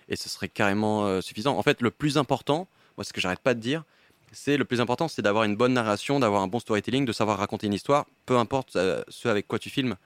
[0.09, 1.55] et ce serait carrément euh, suffisant.
[1.55, 3.83] En fait, le plus important, moi, ce que j'arrête pas de dire,
[4.31, 7.37] c'est le plus important, c'est d'avoir une bonne narration, d'avoir un bon storytelling, de savoir
[7.37, 8.71] raconter une histoire, peu importe
[9.07, 9.97] ce avec quoi tu filmes.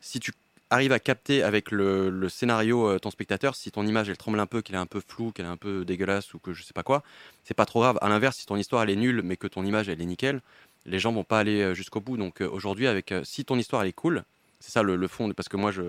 [0.00, 0.30] Si tu
[0.72, 4.46] arrives à capter avec le, scénario euh, ton spectateur, si ton image elle tremble un
[4.46, 6.72] peu, qu'elle est un peu floue, qu'elle est un peu dégueulasse ou que je sais
[6.72, 7.02] pas quoi,
[7.44, 7.98] c'est pas trop grave.
[8.00, 10.40] À l'inverse, si ton histoire elle est nulle mais que ton image elle est nickel,
[10.86, 12.16] les gens vont pas aller euh, jusqu'au bout.
[12.16, 14.24] Donc euh, aujourd'hui, avec si ton histoire elle est cool,
[14.60, 15.82] c'est ça le, fond, parce que moi je,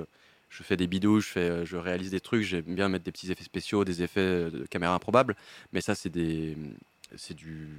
[0.49, 4.03] fais des bidous, je, réalise des trucs, j'aime bien mettre des petits effets spéciaux, des
[4.03, 5.35] effets de caméra improbables,
[5.71, 6.57] mais ça c'est des,
[7.15, 7.69] c'est du,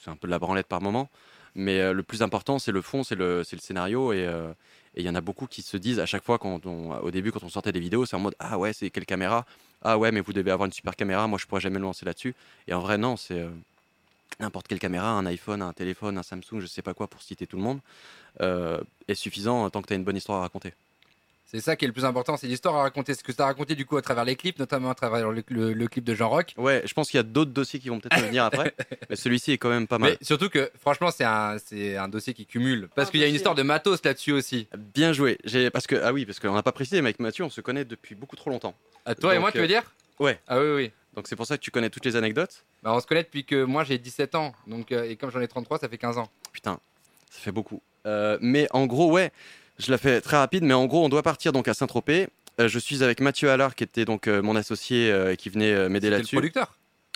[0.00, 1.10] c'est un peu de la branlette par moment.
[1.54, 4.12] Mais le plus important, c'est le fond, c'est le, c'est le scénario.
[4.12, 4.26] Et
[4.94, 7.10] et il y en a beaucoup qui se disent à chaque fois, quand on, au
[7.10, 9.46] début, quand on sortait des vidéos, c'est en mode Ah ouais, c'est quelle caméra?
[9.82, 12.04] Ah ouais, mais vous devez avoir une super caméra, moi je pourrais jamais me lancer
[12.04, 12.34] là-dessus.
[12.68, 13.50] Et en vrai, non, c'est euh,
[14.40, 17.46] n'importe quelle caméra, un iPhone, un téléphone, un Samsung, je sais pas quoi pour citer
[17.46, 17.80] tout le monde,
[18.40, 20.74] euh, est suffisant tant que tu as une bonne histoire à raconter.
[21.54, 23.12] C'est ça qui est le plus important, c'est l'histoire à raconter.
[23.12, 25.44] Ce que tu as raconté du coup à travers les clips, notamment à travers le,
[25.48, 26.54] le- le clip de Jean Rock.
[26.56, 28.74] Ouais, je pense qu'il y a d'autres dossiers qui vont peut-être venir après,
[29.10, 30.16] mais celui-ci est quand même pas mal.
[30.18, 32.88] Mais surtout que, franchement, c'est un, c'est un dossier qui cumule.
[32.94, 34.66] Parce qu'il y a une histoire de matos là-dessus aussi.
[34.94, 35.36] Bien joué.
[35.44, 37.60] J'ai parce que ah oui, parce qu'on n'a pas précisé, mais avec Mathieu, on se
[37.60, 38.74] connaît depuis beaucoup trop longtemps.
[39.04, 39.82] À toi et moi, tu euh, veux dire?
[40.20, 40.40] ouais.
[40.48, 40.90] Ah oui, oui.
[41.14, 42.64] Donc c'est pour ça que tu connais toutes les anecdotes.
[42.82, 44.54] Bah, on se connaît depuis que moi j'ai 17 ans.
[44.66, 46.30] Donc, euh, et comme j'en ai 33, ça fait 15 ans.
[46.50, 46.80] Putain,
[47.30, 47.82] ça fait beaucoup.
[48.06, 49.30] Euh, mais en gros, ouais,
[49.84, 52.28] je la fais très rapide, mais en gros, on doit partir donc à Saint-Tropez.
[52.60, 55.48] Euh, je suis avec Mathieu Allard, qui était donc euh, mon associé euh, et qui
[55.48, 56.36] venait euh, m'aider C'était le là-dessus.
[56.36, 56.74] producteur.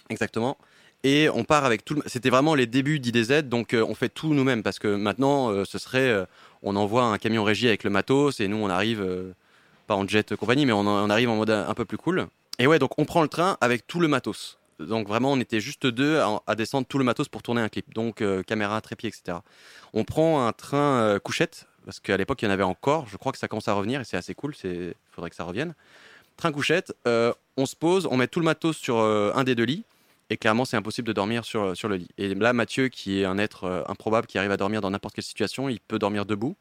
[0.09, 0.57] Exactement.
[1.05, 1.95] Et on part avec tout.
[1.95, 5.79] le- C'était vraiment les débuts d'IDZ, donc on fait tout nous-mêmes parce que maintenant, ce
[5.79, 6.27] serait,
[6.63, 9.05] on envoie un camion régie avec le matos et nous on arrive,
[9.87, 12.27] pas en jet compagnie, mais on, on arrive en mode un, peu plus cool.
[12.59, 14.59] Et ouais, donc on prend le train avec tout le matos.
[14.81, 17.69] Donc vraiment, on était juste deux à, à descendre tout le matos pour tourner un
[17.69, 17.93] clip.
[17.95, 19.39] Donc caméra, trépied, etc.
[19.93, 23.07] On prend un train couchette, parce qu'à l'époque, il y en avait encore.
[23.07, 24.55] Je crois que ça commence à revenir et c'est assez cool.
[24.65, 25.75] Il faudrait que ça revienne.
[26.37, 29.55] Train couchette, euh, on se pose, on met tout le matos sur euh, un des
[29.55, 29.85] deux lits.
[30.29, 32.09] Et clairement, c'est impossible de dormir sur, sur le lit.
[32.19, 35.15] Et là, Mathieu, qui est un être euh, improbable, qui arrive à dormir dans n'importe
[35.15, 36.57] quelle situation, il peut dormir debout.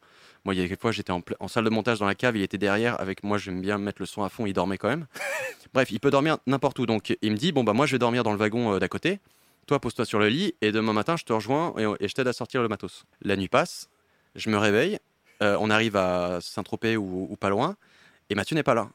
[0.45, 2.37] Moi, il y a quelques fois, j'étais en, en, salle de montage dans la cave,
[2.37, 3.01] il était derrière.
[3.01, 5.07] Avec moi, j'aime bien mettre le son à fond, il dormait quand même.
[5.73, 6.85] Bref, il peut dormir n'importe où.
[6.85, 9.19] Donc, il me dit Bon, bah, moi, je vais dormir dans le wagon d'à côté.
[9.65, 12.27] Toi, pose-toi sur le lit et demain matin, je te rejoins et, et je t'aide
[12.27, 13.05] à sortir le matos.
[13.23, 13.89] La nuit passe,
[14.35, 14.99] je me réveille,
[15.41, 17.75] euh, on arrive à Saint-Tropez ou, ou, pas loin,
[18.29, 18.89] et Mathieu n'est pas là.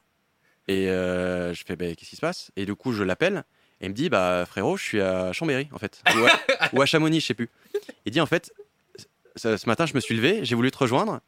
[0.67, 2.51] Et euh, je fais, bah, qu'est-ce qui se passe?
[2.55, 3.43] Et du coup, je l'appelle,
[3.79, 6.01] et il me dit, bah frérot, je suis à Chambéry, en fait.
[6.15, 7.49] Ou à, ou à Chamonix, je sais plus.
[8.05, 8.53] Il dit, en fait,
[9.35, 11.21] ce, matin, je me suis levé, j'ai voulu te rejoindre,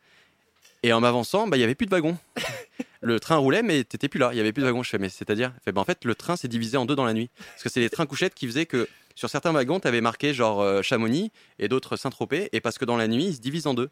[0.84, 2.18] et en m'avançant, bah, il n'y avait plus de wagon.
[3.02, 4.84] le train roulait, mais t'étais plus là, il n'y avait plus de wagon.
[4.84, 7.14] Je fais, mais c'est-à-dire bah, En fait, le train s'est divisé en deux dans la
[7.14, 7.30] nuit.
[7.52, 10.34] Parce que c'est les trains couchettes qui faisaient que sur certains wagons, tu avais marqué
[10.34, 13.68] genre euh, Chamonix et d'autres Saint-Tropez, et parce que dans la nuit, ils se divisent
[13.68, 13.90] en deux.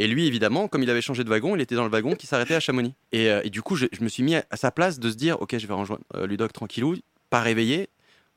[0.00, 2.28] Et lui, évidemment, comme il avait changé de wagon, il était dans le wagon qui
[2.28, 2.94] s'arrêtait à Chamonix.
[3.10, 5.16] Et, euh, et du coup, je, je, me suis mis à, sa place de se
[5.16, 6.96] dire, ok, je vais rejoindre euh, Ludoc tranquillou,
[7.30, 7.88] pas réveillé,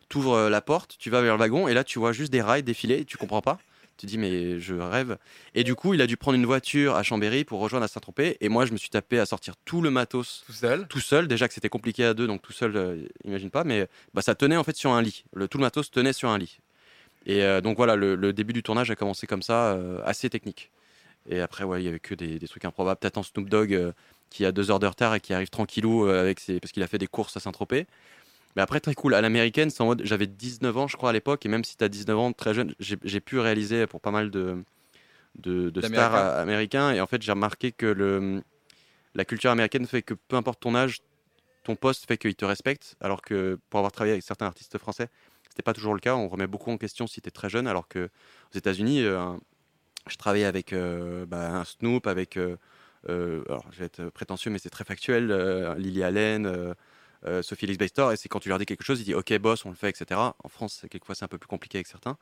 [0.10, 2.42] t'ouvres euh, la porte, tu vas vers le wagon, et là, tu vois juste des
[2.42, 3.60] rails défiler, tu comprends pas.
[3.98, 5.20] Tu dis, mais je rêve.
[5.54, 8.38] Et du coup, il a dû prendre une voiture à Chambéry pour rejoindre à Saint-Tropez.
[8.42, 10.44] Et moi, je me suis tapé à sortir tout le matos.
[10.48, 11.28] Tout seul Tout seul.
[11.28, 13.64] Déjà que c'était compliqué à deux, donc tout seul, imagine pas.
[13.64, 15.24] Mais bah, ça tenait en fait sur un lit.
[15.34, 16.58] Le, tout le matos tenait sur un lit.
[17.28, 20.72] Et donc voilà, le, le, début du tournage a commencé comme ça, assez technique.
[21.28, 23.00] Et après, ouais, il y avait que des, des trucs improbables.
[23.00, 23.92] T'attends Snoop Dogg euh,
[24.30, 26.60] qui a deux heures de retard et qui arrive tranquillou euh, avec ses...
[26.60, 27.86] parce qu'il a fait des courses à Saint-Tropez.
[28.56, 29.14] Mais après, très cool.
[29.14, 30.02] À l'américaine, c'est en mode.
[30.04, 31.46] J'avais 19 ans, je crois, à l'époque.
[31.46, 34.30] Et même si tu as 19 ans, très jeune, j'ai pu réaliser pour pas mal
[34.30, 34.64] de,
[35.36, 36.92] de, de stars américains.
[36.92, 38.44] Et en fait, j'ai remarqué que le,
[39.16, 41.00] la culture américaine fait que peu importe ton âge,
[41.64, 42.96] ton poste fait qu'ils te respectent.
[43.00, 45.08] Alors que pour avoir travaillé avec certains artistes français,
[45.50, 46.16] c'était pas toujours le cas.
[46.16, 47.68] On remet beaucoup en question si tu es très jeune.
[47.68, 48.10] Alors que
[48.54, 49.34] aux États-Unis, euh,
[50.08, 52.38] je travaillais avec euh, bah, un Snoop, avec.
[52.38, 52.58] Euh,
[53.08, 55.32] alors, je vais être prétentieux, mais c'est très factuel.
[55.78, 56.76] Lily Allen.
[57.26, 59.38] Euh, Sophie Elix Baystor, et c'est quand tu leur dis quelque chose, il dit ok
[59.38, 60.20] boss, on le fait, etc.
[60.44, 62.18] En France, quelquefois c'est un peu plus compliqué avec certains.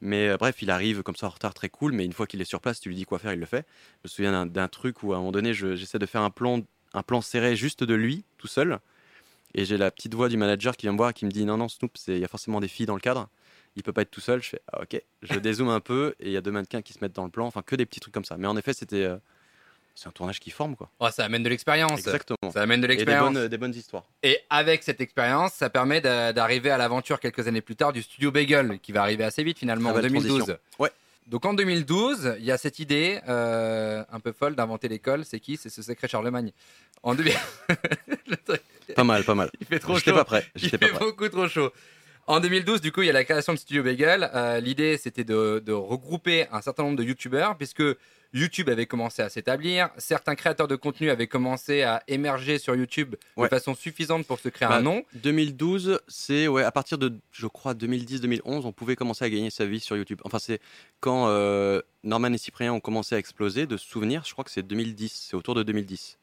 [0.00, 2.40] Mais euh, bref, il arrive comme ça en retard, très cool, mais une fois qu'il
[2.40, 3.66] est sur place, tu lui dis quoi faire, il le fait.
[3.96, 6.62] Je me souviens d'un truc où à un moment donné, j'essaie de faire un plan,
[6.94, 8.78] un plan serré juste de lui, tout seul.
[9.54, 11.44] Et j'ai la petite voix du manager qui vient me voir et qui me dit
[11.44, 13.28] non, non, Snoop, il y a forcément des filles dans le cadre.
[13.78, 14.42] Il peut pas être tout seul.
[14.42, 15.00] Je fais ah, ok.
[15.22, 17.30] Je dézoome un peu et il y a deux mannequins qui se mettent dans le
[17.30, 17.46] plan.
[17.46, 18.36] Enfin, que des petits trucs comme ça.
[18.36, 19.04] Mais en effet, c'était.
[19.04, 19.16] Euh,
[19.94, 20.90] c'est un tournage qui forme quoi.
[21.00, 21.98] Oh, ça amène de l'expérience.
[21.98, 22.52] Exactement.
[22.52, 23.30] Ça amène de l'expérience.
[23.30, 24.04] Et des bonnes, des bonnes, histoires.
[24.22, 28.30] Et avec cette expérience, ça permet d'arriver à l'aventure quelques années plus tard du studio
[28.30, 30.28] Bagel, qui va arriver assez vite finalement en 2012.
[30.28, 30.58] Transition.
[30.78, 30.90] Ouais.
[31.26, 35.24] Donc en 2012, il y a cette idée euh, un peu folle d'inventer l'école.
[35.24, 35.56] C'est qui?
[35.56, 36.52] C'est ce secret Charlemagne.
[37.02, 37.34] En 2000...
[38.94, 39.50] pas mal, pas mal.
[39.60, 39.98] Il fait trop chaud.
[39.98, 40.46] J'étais pas prêt.
[40.54, 41.72] Il fait pas beaucoup trop chaud.
[42.28, 44.30] En 2012, du coup, il y a la création de Studio Bagel.
[44.34, 47.82] Euh, L'idée, c'était de, de, regrouper un certain nombre de youtubeurs, puisque
[48.34, 53.16] YouTube avait commencé à s'établir, certains créateurs de contenu avaient commencé à émerger sur YouTube
[53.38, 53.44] ouais.
[53.44, 55.04] de façon suffisante pour se créer bah, un nom.
[55.14, 59.64] 2012, c'est ouais, à partir de, je crois, 2010-2011, on pouvait commencer à gagner sa
[59.64, 60.20] vie sur YouTube.
[60.24, 60.60] Enfin, c'est
[61.00, 64.62] quand euh, Norman et Cyprien ont commencé à exploser, de souvenirs, je crois que c'est
[64.62, 66.17] 2010, c'est autour de 2010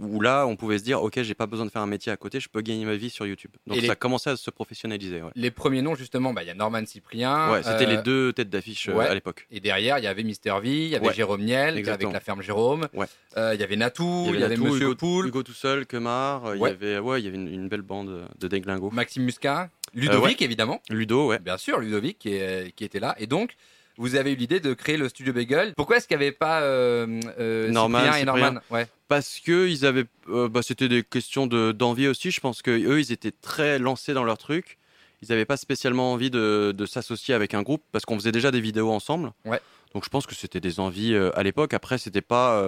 [0.00, 2.16] où là, on pouvait se dire, ok, j'ai pas besoin de faire un métier à
[2.16, 3.50] côté, je peux gagner ma vie sur YouTube.
[3.66, 5.22] Donc ça les- a commencé à se professionnaliser.
[5.22, 7.50] Ouais, Les premiers noms, justement, bah, il y a Norman Cyprien.
[7.52, 9.06] Ouais, c'était euh, les deux têtes d'affiche euh, ouais.
[9.06, 9.46] à l'époque.
[9.50, 12.10] Et derrière, il y avait Mister V, il y avait Jérôme Niel, exactement.
[12.10, 12.88] avec la ferme Jérôme.
[12.94, 13.06] Ouais.
[13.36, 16.46] Euh, il y avait Natou, il y avait, Monsieur Hugo, Poul, Hugo tout seul, Kemar,
[16.46, 16.70] euh, il Ouais.
[16.70, 18.90] y avait, ouais, il y avait une, une belle bande de déglingos.
[18.92, 20.80] Maxime Muscat, Ludovic, évidemment.
[20.90, 21.38] Ludo, ouais.
[21.38, 23.14] Bien sûr, Ludovic qui, est- qui était là.
[23.18, 23.54] Et donc,
[23.98, 25.74] vous avez eu l'idée de créer le studio Bagel.
[25.76, 28.24] Pourquoi est-ce qu'il n'y avait pas euh, euh, Norman, Cyprien et.
[28.24, 28.60] Norman?
[28.70, 28.86] Ouais.
[29.08, 32.30] Parce que ils avaient, euh, bah, c'était des questions de- d'envie aussi.
[32.30, 34.78] Je pense que eux, ils étaient très lancés dans leur truc.
[35.22, 38.50] Ils n'avaient pas spécialement envie de, de s'associer avec un groupe parce qu'on faisait déjà
[38.50, 39.32] des vidéos ensemble.
[39.44, 39.60] Ouais.
[39.94, 41.74] Donc je pense que c'était des envies à l'époque.
[41.74, 42.60] Après, c'était pas,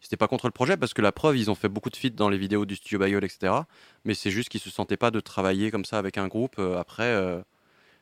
[0.00, 2.08] c'était pas contre le projet parce que la preuve, ils ont fait beaucoup de feats
[2.16, 3.52] dans les vidéos du studio Bayol, etc.
[4.04, 6.58] Mais c'est juste qu'ils se sentaient pas de travailler comme ça avec un groupe.
[6.58, 7.40] Après, euh,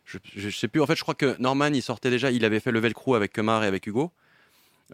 [0.09, 0.81] je, je, sais plus.
[0.81, 2.31] En fait, je crois que Norman, il sortait déjà.
[2.31, 4.11] Il avait fait le Velcro avec Kemar et avec Hugo.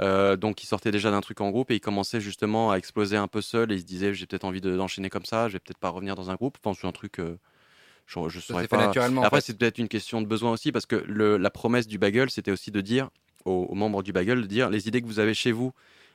[0.00, 3.16] Euh, donc il sortait déjà d'un truc en groupe et il commençait justement à exploser
[3.16, 5.52] un peu seul et il se disait j'ai peut-être envie de- d'enchaîner comme ça, je
[5.52, 6.58] vais peut-être pas revenir dans un groupe.
[6.64, 7.38] Enfin, c'est un truc, euh,
[8.06, 8.86] je, je Ça saurais s'est fait pas.
[8.86, 9.20] naturellement.
[9.20, 9.46] en Après, fait.
[9.52, 12.50] c'est peut-être une question de besoin aussi parce que le- la promesse du bagel, c'était
[12.50, 13.08] aussi de dire
[13.44, 15.72] aux, aux membres du bagel de dire les idées que vous avez chez vous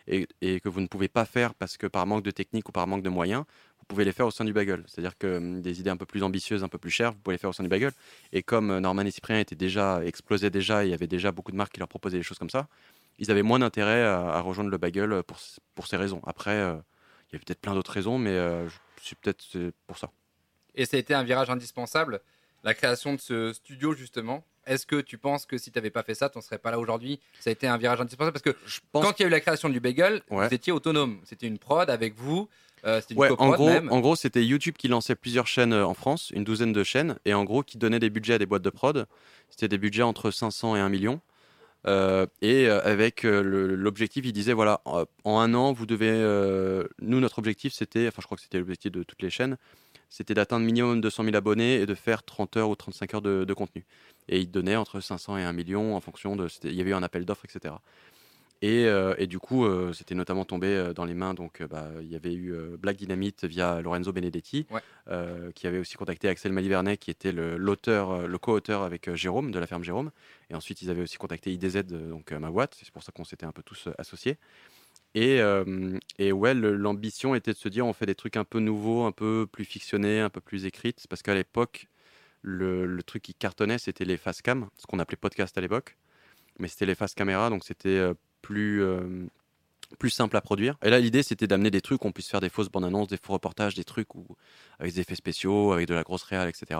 [0.07, 2.73] et, et que vous ne pouvez pas faire parce que par manque de technique ou
[2.73, 3.45] par manque de moyens,
[3.89, 4.83] pouvez les faire au sein du bagel.
[4.87, 7.33] C'est-à-dire que hum, des idées un peu plus ambitieuses, un peu plus chères, vous pouvez
[7.35, 7.91] les faire au sein du bagel.
[8.31, 11.51] Et comme euh, Norman et Cyprien étaient déjà explosaient déjà, il y avait déjà beaucoup
[11.51, 12.67] de marques qui leur proposaient des choses comme ça,
[13.17, 16.21] ils avaient moins d'intérêt à, à rejoindre le bagel pour, c- pour ces raisons.
[16.25, 16.75] Après, euh,
[17.29, 18.67] il y avait peut-être plein d'autres raisons, mais euh,
[19.03, 19.45] c'est peut-être
[19.87, 20.09] pour ça.
[20.75, 22.21] Et ça a été un virage indispensable,
[22.63, 24.45] la création de ce studio, justement.
[24.65, 26.69] Est-ce que tu penses que si tu n'avais pas fait ça, tu n'en serais pas
[26.69, 27.19] là aujourd'hui?
[27.39, 29.31] Ça a été un virage indispensable parce que Je pense quand il y a eu
[29.31, 30.47] la création du bagel, Ouais.
[30.47, 31.19] vous étiez autonome.
[31.25, 32.47] C'était une prod avec vous.
[32.85, 33.91] Euh, C'était Ouais, en gros, même.
[33.91, 37.17] en gros, c'était YouTube qui lançait plusieurs chaînes euh, en France, une douzaine de chaînes,
[37.25, 39.05] et en gros, qui donnait des budgets à des boîtes de prod.
[39.49, 41.19] C'était des budgets entre 500 et 1 million.
[41.87, 46.11] Euh, et avec euh, l'objectif, il disait voilà, en- en un an, vous devez.
[47.01, 49.57] nous, notre objectif, c'était, enfin, je crois que c'était l'objectif de toutes les chaînes,
[50.09, 53.43] c'était d'atteindre minimum 200 000 abonnés et de faire 30 heures ou 35 heures de,
[53.45, 53.85] de contenu.
[54.27, 56.47] Et il donnait entre 500 et 1 million en fonction de.
[56.63, 57.75] Il y avait eu un appel d'offres, etc.
[58.61, 61.33] Et, euh, et du coup, euh, c'était notamment tombé euh, dans les mains.
[61.33, 64.81] Donc, bah, il y avait eu Black Dynamite via Lorenzo Benedetti, Ouais.
[65.07, 69.13] euh, qui avait aussi contacté Axel Malivernet, qui était le- l'auteur, euh, le co-auteur avec
[69.15, 70.11] Jérôme de la ferme Jérôme.
[70.49, 72.75] Et ensuite, ils avaient aussi contacté IDZ, donc ma boîte.
[72.77, 74.37] C'est pour ça qu'on s'était un peu tous associés.
[75.15, 75.39] Et,
[76.19, 79.05] et ouais, le- l'ambition était de se dire on fait des trucs un peu nouveaux,
[79.05, 81.05] un peu plus fictionnés, un peu plus écrites.
[81.09, 81.87] Parce qu'à l'époque,
[82.41, 85.97] le, le truc qui cartonnait, c'était les face cam, ce qu'on appelait podcast à l'époque.
[86.59, 89.27] Mais c'était les face caméra, donc c'était plus, euh,
[89.97, 90.75] plus simple à produire.
[90.83, 93.17] Et là, l'idée, c'était d'amener des trucs, on puisse faire des fausses bandes annonces, des
[93.21, 94.25] faux reportages, des trucs où,
[94.79, 96.79] avec des effets spéciaux, avec de la grosse réal, etc.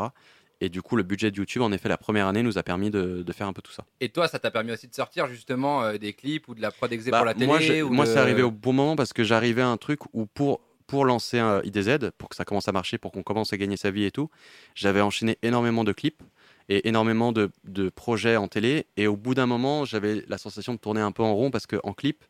[0.62, 2.90] Et du coup, le budget de YouTube, en effet, la première année, nous a permis
[2.90, 3.86] de, de faire un peu tout ça.
[4.02, 6.70] Et toi, ça t'a permis aussi de sortir justement euh, des clips ou de la
[6.72, 8.74] prod exé Bah, pour la télé moi, j'ai- ou moi de- c'est arrivé au bon
[8.74, 12.36] moment parce que j'arrivais à un truc où pour, pour lancer un IDZ, pour que
[12.36, 14.30] ça commence à marcher, pour qu'on commence à gagner sa vie et tout,
[14.76, 16.22] j'avais enchaîné énormément de clips
[16.70, 18.86] et énormément de, de projets en télé.
[18.96, 21.68] Et au bout d'un moment, j'avais la sensation de tourner un peu en rond parce
[21.68, 22.24] qu'en clip,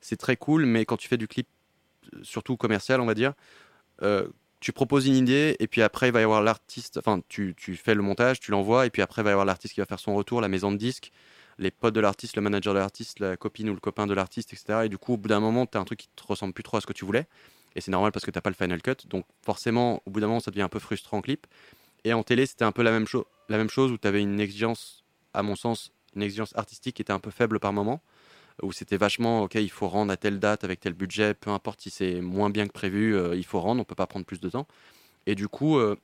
[0.00, 1.46] c'est très cool, mais quand tu fais du clip,
[2.14, 3.34] euh, surtout commercial, on va dire,
[4.02, 4.26] euh,
[4.60, 7.76] tu proposes une idée et puis après, il va y avoir l'artiste, enfin, tu, tu
[7.76, 9.86] fais le montage, tu l'envoies et puis après, il va y avoir l'artiste qui va
[9.86, 11.12] faire son retour, la maison de disques
[11.58, 14.52] les potes de l'artiste, le manager de l'artiste, la copine ou le copain de l'artiste,
[14.52, 14.82] etc.
[14.84, 16.62] Et du coup, au bout d'un moment, tu as un truc qui te ressemble plus
[16.62, 17.26] trop à ce que tu voulais.
[17.74, 19.06] Et c'est normal parce que tu pas le final cut.
[19.08, 21.46] Donc forcément, au bout d'un moment, ça devient un peu frustrant en clip.
[22.06, 24.22] Et en télé, c'était un peu la même, cho- la même chose où tu avais
[24.22, 28.00] une exigence, à mon sens, une exigence artistique qui était un peu faible par moment.
[28.62, 31.80] Où c'était vachement, ok, il faut rendre à telle date avec tel budget, peu importe
[31.82, 34.40] si c'est moins bien que prévu, euh, il faut rendre, on peut pas prendre plus
[34.40, 34.68] de temps.
[35.26, 35.96] Et du coup, euh,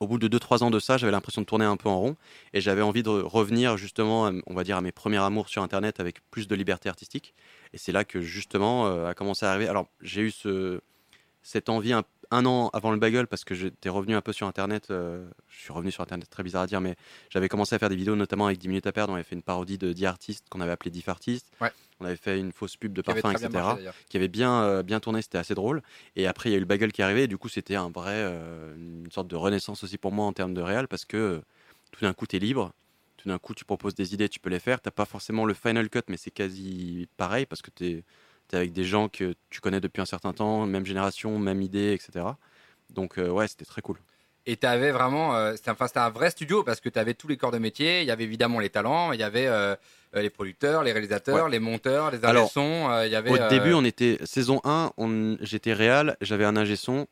[0.00, 2.16] au bout de 2-3 ans de ça, j'avais l'impression de tourner un peu en rond
[2.54, 6.00] et j'avais envie de revenir justement, on va dire, à mes premiers amours sur Internet
[6.00, 7.34] avec plus de liberté artistique.
[7.74, 9.68] Et c'est là que justement euh, a commencé à arriver.
[9.68, 10.80] Alors j'ai eu ce,
[11.42, 14.46] cette envie un, un an avant le bagel parce que j'étais revenu un peu sur
[14.46, 14.90] Internet.
[14.90, 16.96] euh, je suis revenu sur Internet, très bizarre à dire, mais
[17.30, 19.12] j'avais commencé à faire des vidéos notamment avec 10 minutes à perdre.
[19.12, 21.50] On avait fait une parodie de 10 artistes qu'on avait appelé 10 artistes.
[21.60, 21.72] Ouais.
[22.00, 25.00] On avait fait une fausse pub de parfum, etc marché, qui avait bien, euh, bien
[25.00, 25.82] tourné, c'était assez drôle.
[26.14, 27.74] Et après, il y a eu le bagel qui est arrivé, et du coup, c'était
[27.74, 31.04] un vrai, euh, une sorte de renaissance aussi pour moi en termes de réel, parce
[31.04, 31.42] que
[31.90, 32.72] tout d'un coup, tu es libre,
[33.16, 34.80] tout d'un coup, tu proposes des idées, tu peux les faire.
[34.80, 38.04] Tu pas forcément le final cut, mais c'est quasi pareil, parce que tu es,
[38.52, 42.24] avec des gens que tu connais depuis un certain temps, même génération, même idée, etc.
[42.90, 43.98] Donc, euh, ouais, c'était très cool.
[44.46, 47.12] Et tu avais vraiment, euh, c'était enfin, c'était un vrai studio parce que tu avais
[47.12, 48.00] tous les corps de métier.
[48.00, 49.76] Il y avait évidemment les talents, il y avait euh,
[50.16, 53.74] euh, les producteurs, les réalisateurs, les monteurs, les ingé euh, il y avait, Au début,
[53.74, 57.06] on était saison 1, on- j'étais réal, j'avais un ingé son,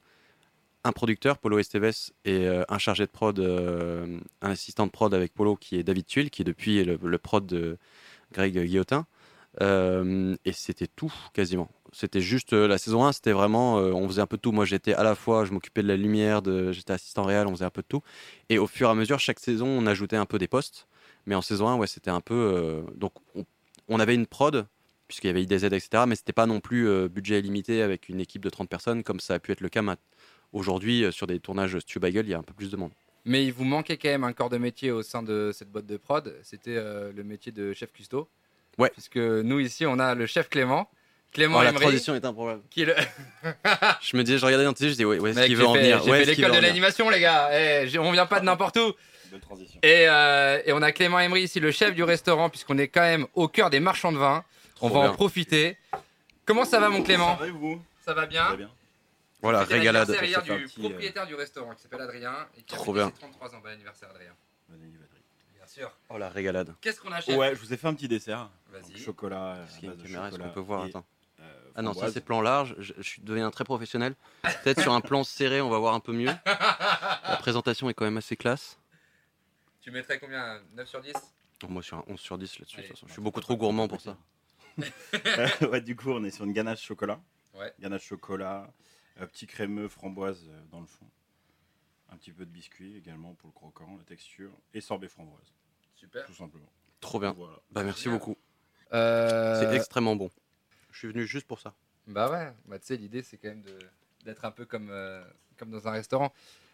[0.83, 5.57] un producteur, Polo Esteves, et un chargé de prod, un assistant de prod avec Polo
[5.57, 7.77] qui est David Tuile, qui est depuis le, le prod de
[8.33, 9.05] Greg Guillotin.
[9.62, 11.70] Euh, et c'était tout quasiment.
[11.92, 14.52] C'était juste euh, la saison 1, c'était vraiment, euh, on faisait un peu tout.
[14.52, 16.42] Moi, j'étais à la fois, je m'occupais de la lumière,
[16.72, 18.02] j'étais assistant réel, on faisait un peu de tout.
[18.48, 20.86] Et au fur et à mesure, chaque saison, on ajoutait un peu des postes.
[21.26, 22.84] Mais en saison 1, ouais, c'était un peu.
[22.94, 23.12] donc,
[23.88, 24.66] on, avait une prod,
[25.08, 26.04] puisqu'il y avait IDZ, etc.
[26.06, 29.34] Mais c'était pas non plus budget illimité avec une équipe de 30 personnes, comme ça
[29.34, 29.82] a pu être le cas
[30.52, 32.92] aujourd'hui sur des tournages Stu Bagel, il y a un peu plus de monde.
[33.24, 35.86] Mais il vous manquait quand même un corps de métier au sein de cette boîte
[35.86, 36.36] de prod.
[36.44, 38.28] C'était le métier de chef custo.
[38.78, 38.90] Ouais.
[38.90, 40.88] Puisque nous ici, on a le chef Clément.
[41.32, 42.62] Clément Oh, la Emery, transition est improbable.
[42.70, 42.94] qui est le.
[44.00, 45.66] Je me disais, je regardais dans tes yeux, je disais, ouais, est-ce Mec, qu'il veut
[45.66, 46.02] en venir?
[46.02, 47.50] J'ai fait l'école de l'animation, les gars.
[47.52, 48.92] Eh, on vient pas de n'importe où.
[49.30, 49.78] Bonne transition.
[49.82, 53.00] Et, euh, et on a Clément Emery ici, le chef du restaurant, puisqu'on est quand
[53.02, 54.44] même au cœur des marchands de vin.
[54.80, 55.10] on va bien.
[55.10, 55.76] en profiter.
[56.46, 57.36] Comment ça va, mon Clément?
[57.38, 57.82] Ça va vous?
[58.04, 58.54] Ça va bien?
[58.54, 58.70] Bien.
[59.42, 60.08] Voilà, régalade.
[60.08, 62.92] l'anniversaire Ça hier fait du euh, propriétaire du restaurant qui s'appelle Adrien et qui Trop
[62.94, 63.08] bien.
[63.08, 63.60] ses 33 ans.
[63.62, 64.30] Bon anniversaire, Adrien.
[64.68, 65.20] Bonne anniversaire.
[65.54, 65.92] Bien sûr.
[66.08, 66.72] Oh la régalade.
[66.80, 68.48] Qu'est-ce qu'on a, chef Ouais, je vous ai fait un petit dessert.
[68.80, 68.98] Vas-y.
[68.98, 69.52] Chocolat.
[69.52, 71.04] à Est-ce qu'il y a une de caméra Est-ce qu'on peut voir et, Attends.
[71.40, 72.74] euh, Ah non, ça c'est plan large.
[72.78, 74.14] Je, je suis devenu un très professionnel.
[74.62, 76.26] Peut-être sur un plan serré, on va voir un peu mieux.
[76.46, 78.78] La présentation est quand même assez classe.
[79.80, 80.60] Tu mettrais combien?
[80.74, 81.12] 9 sur 10
[81.62, 82.76] Oh, moi, sur un 11 sur 10 là-dessus.
[82.76, 83.06] de Allez, toute façon.
[83.08, 84.16] Je suis beaucoup trop gourmand pour ça.
[85.70, 87.18] ouais, du coup, on est sur une ganache chocolat.
[87.54, 87.72] Ouais.
[87.80, 88.70] Ganache chocolat,
[89.20, 91.06] euh, petit crémeux framboise euh, dans le fond.
[92.10, 94.50] Un petit peu de biscuit également pour le croquant, la texture.
[94.74, 95.54] Et sorbet framboise,
[95.94, 96.26] Super.
[96.26, 96.68] tout simplement.
[97.00, 97.32] Trop bien.
[97.32, 97.58] Voilà.
[97.70, 98.12] Bah, merci Bien.
[98.18, 98.36] beaucoup.
[98.92, 100.31] Euh, C'est extrêmement bon.
[100.92, 101.72] Je suis venu juste pour ça.
[102.07, 103.62] Bah ouais, bah, tu sais, l'idée c'est quand même
[104.25, 105.22] d'être un peu comme, euh,
[105.59, 106.33] comme dans un restaurant.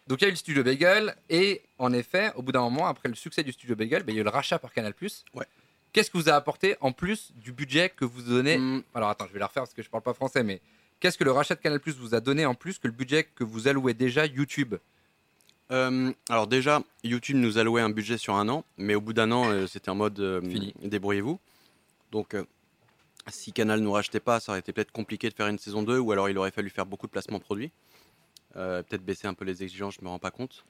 [0.08, 2.86] Donc il y a eu le studio Bagel et en effet, au bout d'un moment,
[2.86, 4.94] après le succès du studio Bagel, ben, il y a eu le rachat par Canal+.
[5.34, 5.46] Ouais.
[5.92, 9.26] Qu'est-ce que vous a apporté en plus du budget que vous donnez Hum, Alors attends,
[9.28, 10.60] je vais la refaire parce que je parle pas français, mais
[11.00, 13.44] qu'est-ce que le rachat de Canal+ vous a donné en plus que le budget que
[13.44, 14.74] vous allouez déjà YouTube?
[15.70, 19.30] Euh, alors déjà, YouTube nous allouait un budget sur un an, mais au bout d'un
[19.32, 20.74] an, euh, c'était en mode euh, Fini.
[20.82, 21.38] débrouillez-vous.
[22.12, 22.44] Donc, euh,
[23.28, 25.98] si Canal nous rachetait pas, ça aurait été peut-être compliqué de faire une saison 2,
[25.98, 27.72] ou alors il aurait fallu faire beaucoup de placements produits.
[28.54, 30.64] Euh, peut-être baisser un peu les exigences, je me rends pas compte.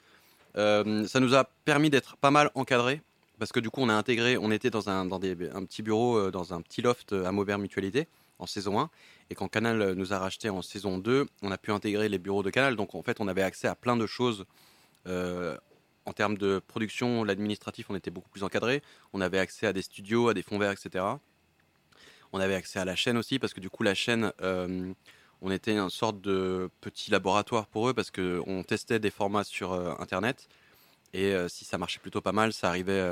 [0.56, 3.02] Euh, ça nous a permis d'être pas mal encadrés,
[3.40, 5.82] parce que du coup, on a intégré, on était dans un, dans des, un petit
[5.82, 8.06] bureau, dans un petit loft à Maubert Mutualité
[8.38, 8.90] en saison 1,
[9.30, 12.44] et quand Canal nous a racheté en saison 2, on a pu intégrer les bureaux
[12.44, 14.46] de Canal, donc en fait, on avait accès à plein de choses
[16.04, 18.82] en termes de production, l'administratif, on était beaucoup plus encadré.
[19.12, 21.04] On avait accès à des studios, à des fonds verts, etc.
[22.32, 24.92] On avait accès à la chaîne aussi, parce que du coup, la chaîne, euh,
[25.42, 29.72] on était une sorte de petit laboratoire pour eux, parce qu'on testait des formats sur
[29.72, 30.48] euh, Internet.
[31.12, 33.02] Et euh, si ça marchait plutôt pas mal, ça arrivait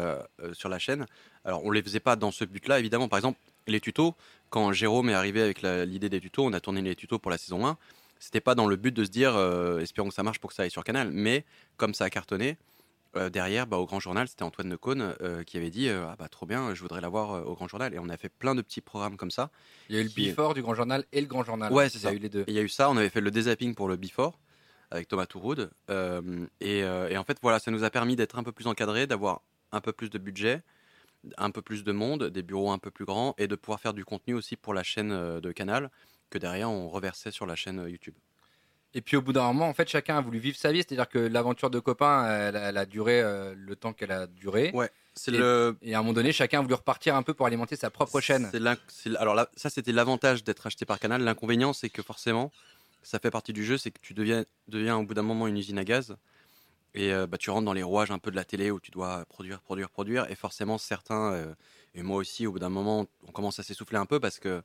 [0.55, 1.07] sur la chaîne.
[1.45, 3.09] Alors, on les faisait pas dans ce but-là, évidemment.
[3.09, 4.15] Par exemple, les tutos,
[4.49, 7.39] quand Jérôme est arrivé avec l'idée des tutos, on a tourné les tutos pour la
[7.39, 7.77] saison 1.
[8.19, 9.39] C'était pas dans le but de se dire,
[9.81, 11.11] espérons que ça marche pour que ça aille sur Canal.
[11.13, 11.45] Mais
[11.77, 12.57] comme ça a cartonné,
[13.17, 16.17] euh, derrière, bah, au Grand Journal, c'était Antoine Necône euh, qui avait dit euh, Ah
[16.19, 17.93] bah trop bien, je voudrais l'avoir euh, au Grand Journal.
[17.95, 19.51] Et on a fait plein de petits programmes comme ça.
[19.89, 21.73] Il y a eu le Qui- Before du Grand Journal et le Grand Journal.
[21.73, 22.15] Ouais, c'est Il y a ça.
[22.15, 22.45] eu les deux.
[22.49, 24.39] Il y a eu ça, on avait fait le dézapping pour le Before
[24.91, 25.71] avec Thomas Touroud.
[26.61, 29.43] Et, et en fait, voilà, ça nous a permis d'être un peu plus encadré, d'avoir
[29.73, 30.63] un peu plus de budget,
[31.37, 33.95] un peu plus de monde, des bureaux un peu plus grands et de pouvoir faire
[33.95, 35.91] du contenu aussi pour la chaîne de Canal
[36.31, 38.15] que derrière on reversait sur la chaîne YouTube.
[38.95, 40.79] Et puis au bout d'un moment, en fait, chacun a voulu vivre sa vie.
[40.79, 44.73] C'est-à-dire que l'aventure de copain, elle, elle a duré euh, le temps qu'elle a duré.
[44.75, 47.33] Ouais, c'est Et- le Et à un moment donné, chacun a voulu repartir un peu
[47.33, 48.49] pour alimenter sa propre chaîne.
[48.51, 51.23] C'est l'in- c'est l- alors là, ça c'était l'avantage d'être acheté par Canal.
[51.23, 52.51] L'inconvénient c'est que forcément,
[53.03, 55.57] ça fait partie du jeu, c'est que tu deviens, deviens au bout d'un moment une
[55.57, 56.17] usine à gaz
[56.95, 58.91] et euh, bah, tu rentres dans les rouages un peu de la télé où tu
[58.91, 61.55] dois produire, produire, produire et forcément certains euh,
[61.95, 64.63] et moi aussi au bout d'un moment on commence à s'essouffler un peu parce que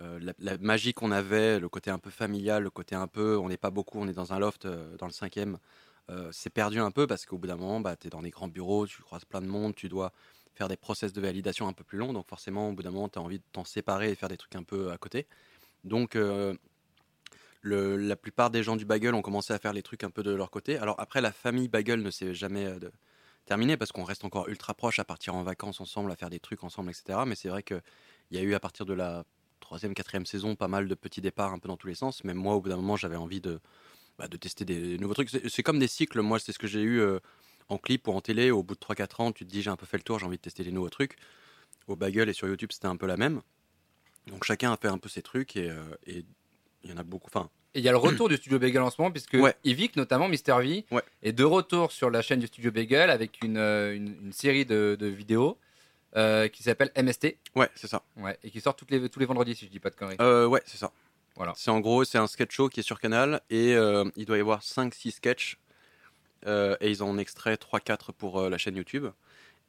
[0.00, 3.48] euh, la, magie qu'on avait, le côté un peu familial, le côté un peu, on
[3.48, 5.58] n'est pas beaucoup, on est dans un loft euh, dans le cinquième,
[6.10, 8.30] euh, c'est perdu un peu parce qu'au bout d'un moment, bah, tu es dans des
[8.30, 10.12] grands bureaux, tu croises plein de monde, tu dois
[10.54, 13.08] faire des process de validation un peu plus longs, donc forcément, au bout d'un moment,
[13.08, 15.26] tu as envie de t'en séparer et faire des trucs un peu à côté.
[15.84, 16.18] Donc,
[17.62, 20.32] la plupart des gens du Bagel ont commencé à faire les trucs un peu de
[20.32, 20.76] leur côté.
[20.78, 22.66] Alors après, la famille Bagel ne s'est jamais
[23.46, 26.40] terminée parce qu'on reste encore ultra proche à partir en vacances ensemble, à faire des
[26.40, 27.20] trucs ensemble, etc.
[27.24, 27.82] Mais c'est vrai qu'il
[28.32, 29.24] y a eu à partir de la
[29.68, 32.24] troisième, quatrième saison pas mal de petits départs un peu dans tous les sens.
[32.24, 33.60] Même moi, au bout d'un moment, j'avais envie de,
[34.18, 35.28] bah, de tester des nouveaux trucs.
[35.28, 36.22] C'est comme des cycles.
[36.22, 37.18] Moi, c'est ce que j'ai eu euh,
[37.68, 38.50] en clip ou en télé.
[38.50, 40.24] Au bout de 3-4 ans, tu te dis j'ai un peu fait le tour, j'ai
[40.24, 41.16] envie de tester des nouveaux trucs.
[41.86, 43.42] Au Bagel et sur YouTube, c'était un peu la même.
[44.26, 46.24] Donc chacun a fait un peu ses trucs et euh, il
[46.84, 47.28] y en a beaucoup.
[47.28, 49.54] Enfin, Et il y a le retour du studio Bagel en ce moment, puisque Ouais.
[49.64, 51.02] Yvick, notamment Mister V, Ouais.
[51.22, 54.64] est de retour sur la chaîne du studio Bagel avec une, euh, une, une série
[54.64, 55.58] de, de vidéos
[56.18, 58.02] euh, qui s'appelle MST ouais, c'est ça.
[58.16, 60.16] ouais, et qui sort toutes les, tous les vendredis, si je dis pas de conneries.
[60.20, 60.90] Euh, ouais, c'est ça.
[61.36, 61.52] Voilà.
[61.56, 64.36] C'est en gros, c'est un sketch show qui est sur Canal et euh, il doit
[64.36, 65.58] y avoir 5-6 sketchs
[66.46, 69.06] et ils en ont extrait 3-4 pour la chaîne YouTube.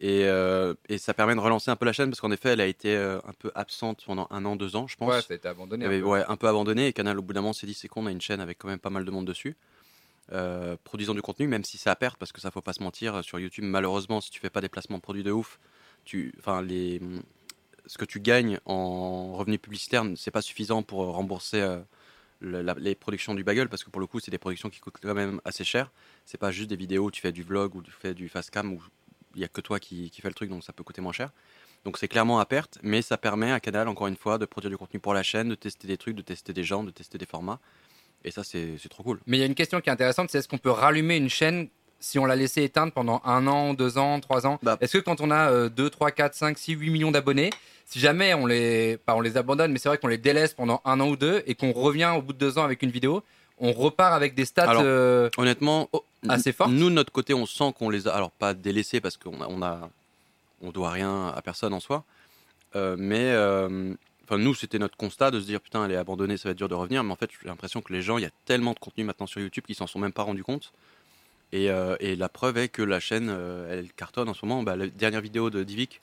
[0.01, 2.65] Et, et ça permet de relancer un peu la chaîne parce qu'en effet, elle a
[2.65, 5.09] été un peu absente pendant un an, deux ans, je pense.
[5.09, 5.85] ouais, ça a été abandonné.
[5.85, 6.01] Un peu.
[6.01, 8.11] ouais, un peu abandonné et Canal au bout d'un moment s'est dit c'est qu'on a
[8.11, 9.55] une chaîne avec quand même pas mal de monde dessus
[10.83, 13.23] produisant du contenu même si c'est à perte parce que ça faut pas se mentir
[13.23, 15.59] sur YouTube malheureusement si tu fais pas des placements de produits de ouf
[16.39, 17.01] enfin les
[17.85, 21.79] ce que tu gagnes en revenus publicitaires c'est pas suffisant pour rembourser euh,
[22.41, 25.13] les productions du bagel parce que pour le coup c'est des productions qui coûtent quand
[25.13, 25.91] même assez cher
[26.25, 28.51] c'est pas juste des vidéos où tu fais du vlog ou tu fais du fast
[28.51, 28.81] cam où
[29.35, 31.13] il y a que toi qui, qui fais le truc donc ça peut coûter moins
[31.13, 31.31] cher
[31.85, 34.71] donc c'est clairement à perte, mais ça permet à Canal, encore une fois, de produire
[34.71, 37.17] du contenu pour la chaîne, de tester des trucs, de tester des gens, de tester
[37.17, 37.59] des formats.
[38.25, 39.21] Et ça, c'est c'est trop cool.
[39.25, 41.29] Mais il y a une question qui est intéressante, c'est est-ce qu'on peut rallumer une
[41.29, 44.77] chaîne si on l'a laissé éteindre pendant un an, deux ans, trois ans Bah.
[44.81, 47.49] Est-ce que quand on a euh, 2, 3, 4, 5, 6, 8 millions d'abonnés,
[47.85, 50.81] si jamais on les, pas on les abandonne, mais c'est vrai qu'on les délaisse pendant
[50.85, 53.23] un an ou deux et qu'on revient au bout de deux ans avec une vidéo,
[53.57, 57.33] on repart avec des stats Alors, euh, Honnêtement, Oh, assez fortes nous, de notre côté,
[57.33, 59.89] on sent qu'on les a, alors pas délaissés parce qu'on a, on a,
[60.61, 62.03] on doit rien à personne en soi,
[62.75, 63.93] euh, mais euh,
[64.25, 66.57] enfin nous, c'était notre constat de se dire putain, elle est abandonnée, ça va être
[66.57, 67.03] dur de revenir.
[67.03, 69.27] Mais en fait, j'ai l'impression que les gens, il y a tellement de contenu maintenant
[69.27, 70.71] sur YouTube qu'ils s'en sont même pas rendus compte.
[71.51, 74.63] Et, euh, et la preuve est que la chaîne, euh, elle cartonne en ce moment.
[74.63, 76.01] Bah, la dernière vidéo de Divik,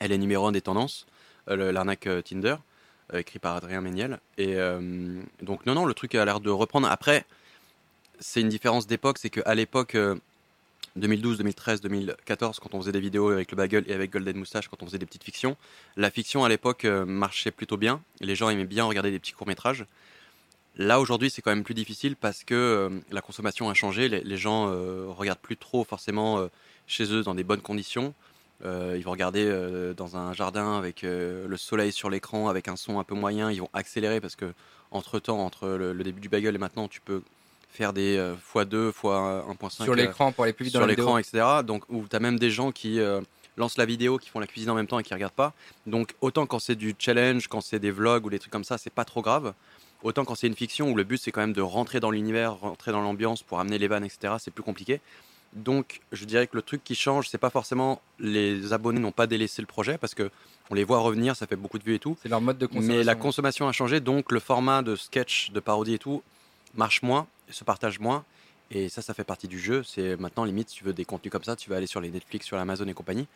[0.00, 1.06] elle est numéro un des tendances,
[1.48, 2.56] euh, l'arnaque euh, Tinder,
[3.14, 4.20] écrit par Adrien Méniel.
[4.36, 4.56] Et
[5.40, 6.88] donc non, non, le truc a l'air de reprendre.
[6.90, 7.24] Après,
[8.20, 10.14] c'est une différence d'époque, c'est qu'à l'époque euh,
[10.96, 14.68] 2012, 2013, 2014, quand on faisait des vidéos avec le Bagel et avec Golden Moustache,
[14.68, 15.56] quand on faisait des petites fictions,
[15.96, 18.02] la fiction à l'époque marchait plutôt bien.
[18.20, 19.86] Les gens aimaient bien regarder des petits courts métrages.
[20.78, 24.08] Là aujourd'hui, c'est quand même plus difficile parce que euh, la consommation a changé.
[24.08, 26.46] Les, les gens euh, regardent plus trop forcément euh,
[26.86, 28.14] chez eux dans des bonnes conditions.
[28.64, 29.52] Euh, ils vont regarder
[29.96, 33.50] dans un jardin avec le soleil sur l'écran, avec un son un peu moyen.
[33.50, 34.52] Ils vont accélérer parce que
[34.90, 37.22] entre temps, entre le, le début du bagel et maintenant, tu peux
[37.70, 40.92] faire des euh, x2, x 1.5 Sur l'écran pour aller plus vite dans sur la
[40.92, 41.04] vidéo.
[41.04, 41.44] l'écran, etc.
[41.64, 43.00] Donc, où tu as même des gens qui
[43.56, 45.52] lancent la vidéo, qui font la cuisine en même temps et qui regardent pas.
[45.86, 48.78] Donc, autant quand c'est du challenge, quand c'est des vlogs ou des trucs comme ça,
[48.78, 49.54] c'est pas trop grave.
[50.02, 52.54] Autant quand c'est une fiction où le but c'est quand même de rentrer dans l'univers,
[52.60, 54.34] rentrer dans l'ambiance pour amener les vannes, etc.
[54.38, 55.00] C'est plus compliqué.
[55.54, 59.26] Donc, je dirais que le truc qui change, c'est pas forcément les abonnés n'ont pas
[59.26, 60.30] délaissé le projet parce que
[60.70, 62.18] on les voit revenir, ça fait beaucoup de vues et tout.
[62.22, 62.94] C'est leur mode de consommation.
[62.98, 66.22] Mais la consommation a changé, donc le format de sketch, de parodie et tout
[66.74, 68.24] marche moins, se partage moins.
[68.70, 69.82] Et ça, ça fait partie du jeu.
[69.82, 72.10] C'est maintenant limite, si tu veux des contenus comme ça, tu vas aller sur les
[72.10, 73.26] Netflix, sur l'Amazon et compagnie.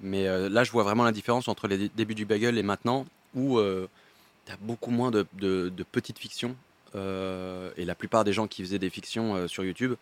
[0.00, 2.64] Mais euh, là, je vois vraiment la différence entre les dé- débuts du bagel et
[2.64, 3.06] maintenant,
[3.36, 3.60] où
[4.46, 6.56] tu as beaucoup moins de, de- de petites fictions.
[6.94, 9.94] Euh, et la plupart des gens qui faisaient des fictions euh, sur YouTube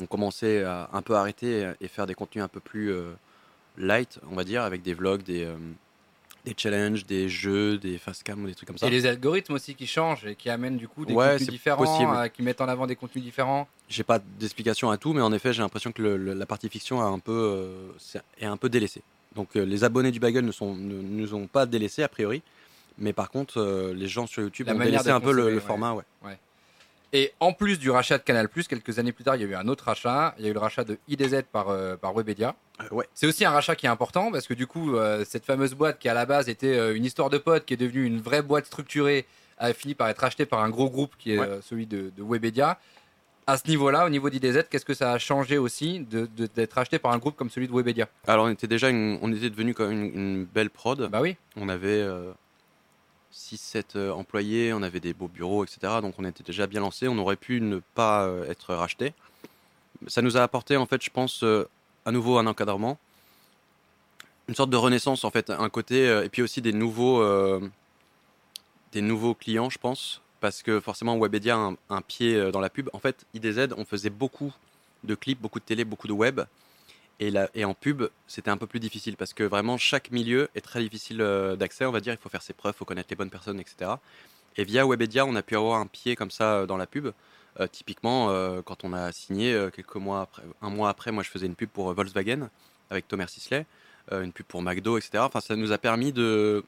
[0.00, 3.12] ont commencé à un peu arrêter et faire des contenus un peu plus euh,
[3.78, 5.48] light, on va dire, avec des vlogs, des,
[6.44, 8.86] des challenges, des jeux, des fast-cam ou des trucs comme ça.
[8.86, 12.14] Et les algorithmes aussi qui changent et qui amènent du coup des Ouais, contenus différents,
[12.16, 13.66] euh, qui mettent en avant des contenus différents.
[13.88, 16.68] J'ai pas d'explication à tout, mais en effet, j'ai l'impression que le- le- la partie
[16.68, 19.02] fiction a un peu, euh, est un peu délaissée.
[19.34, 22.42] Donc euh, les abonnés du Bagel ne, sont, ne nous ont pas délaissés a priori,
[22.98, 25.54] mais par contre, euh, les gens sur YouTube La ont délaissé un peu le, le
[25.56, 25.60] ouais.
[25.60, 25.94] format.
[25.94, 26.04] Ouais.
[27.12, 29.54] Et en plus du rachat de Canal+, quelques années plus tard, il y a eu
[29.54, 30.34] un autre rachat.
[30.38, 32.54] Il y a eu le rachat de IDZ par, euh, par Webedia.
[32.82, 33.06] Euh, ouais.
[33.14, 35.98] C'est aussi un rachat qui est important parce que du coup, euh, cette fameuse boîte
[35.98, 38.66] qui à la base était une histoire de potes, qui est devenue une vraie boîte
[38.66, 39.24] structurée,
[39.58, 41.60] a fini par être rachetée par un gros groupe qui est Ouais.
[41.62, 42.78] celui de, de Webedia.
[43.46, 46.72] À ce niveau-là, au niveau d'IDZ, qu'est-ce que ça a changé aussi de- de- d'être
[46.74, 48.08] racheté par un groupe comme celui de Webedia?
[48.26, 51.08] Alors on était déjà, une- on était devenu quand même une, une belle prod.
[51.08, 52.02] Bah oui, On avait
[53.36, 55.78] 6-7 employés, on avait des beaux bureaux, etc.
[56.00, 57.06] Donc on était déjà bien lancé.
[57.08, 59.12] On aurait pu ne pas euh, être racheté.
[60.08, 61.68] Ça nous a apporté, en fait, je pense, euh,
[62.04, 62.98] à nouveau un encadrement,
[64.48, 67.60] une sorte de renaissance, en fait, un côté, euh, et puis aussi des nouveaux, euh,
[68.92, 72.70] des nouveaux clients, je pense, parce que forcément Webedia a un, pied euh, dans la
[72.70, 72.88] pub.
[72.92, 74.52] En fait, IDZ, on faisait beaucoup
[75.04, 76.42] de clips, beaucoup de télé, beaucoup de web.
[77.18, 80.82] Et, en pub, c'était un peu plus difficile parce que vraiment chaque milieu est très
[80.82, 82.12] difficile euh, d'accès, on va dire.
[82.12, 83.92] Il faut faire ses preuves, il faut connaître les bonnes personnes, etc.
[84.56, 87.08] Et via Webedia, on a pu avoir un pied comme ça euh, dans la pub.
[87.58, 88.28] Euh, typiquement,
[88.64, 91.70] quand on a signé quelques mois après, un mois après, moi je faisais une pub
[91.70, 92.50] pour Volkswagen
[92.90, 93.64] avec Thomas Sisley,
[94.12, 95.20] une pub pour McDo, etc.
[95.20, 96.62] Enfin, ça nous a permis de,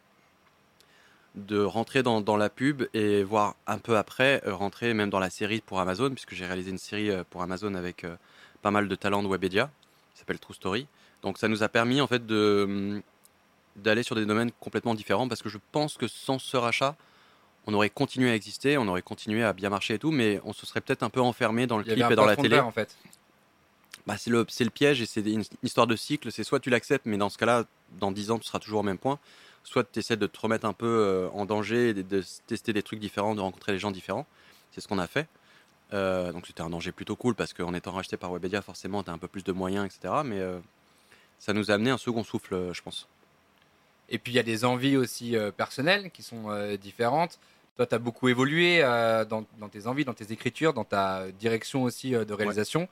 [1.34, 5.28] de rentrer dans, dans la pub et voir un peu après rentrer même dans la
[5.28, 8.07] série pour Amazon, puisque j'ai réalisé une série pour Amazon avec
[8.62, 9.70] pas mal de talents de Webedia,
[10.19, 10.87] qui s'appelle True Story.
[11.23, 13.03] Donc ça nous a permis en fait de hum,
[13.77, 16.97] d'aller sur des domaines complètement différents, parce que je pense que sans ce rachat,
[17.66, 20.53] on aurait continué à exister, on aurait continué à bien marcher et tout, mais on
[20.53, 22.49] se serait peut-être un peu enfermé dans le clip et dans la télé.
[22.49, 22.97] verre, en fait.
[24.07, 26.33] Bah, c'est le, c'est le piège et c'est une histoire de cycle.
[26.33, 27.66] C'est soit tu l'acceptes, mais dans ce cas-là,
[28.01, 29.19] dans 10 ans, tu seras toujours au même point.
[29.62, 33.01] Soit tu essaies de te remettre un peu euh, en danger, de tester des trucs
[33.01, 34.27] différents, de rencontrer des gens différents.
[34.73, 35.29] C'est ce qu'on a fait.
[35.93, 39.11] Euh, donc c'était un danger plutôt cool parce qu'en étant racheté par Webedia, forcément, tu
[39.11, 40.14] as un peu plus de moyens, etc.
[40.24, 40.59] Mais euh,
[41.39, 43.09] ça nous a amené un second souffle, euh, je pense.
[44.11, 46.47] Et puis il y a des envies aussi personnelles qui sont
[46.80, 47.39] différentes.
[47.76, 48.80] Toi, tu as beaucoup évolué
[49.28, 52.89] dans, tes envies, dans tes écritures, dans ta direction aussi de réalisation.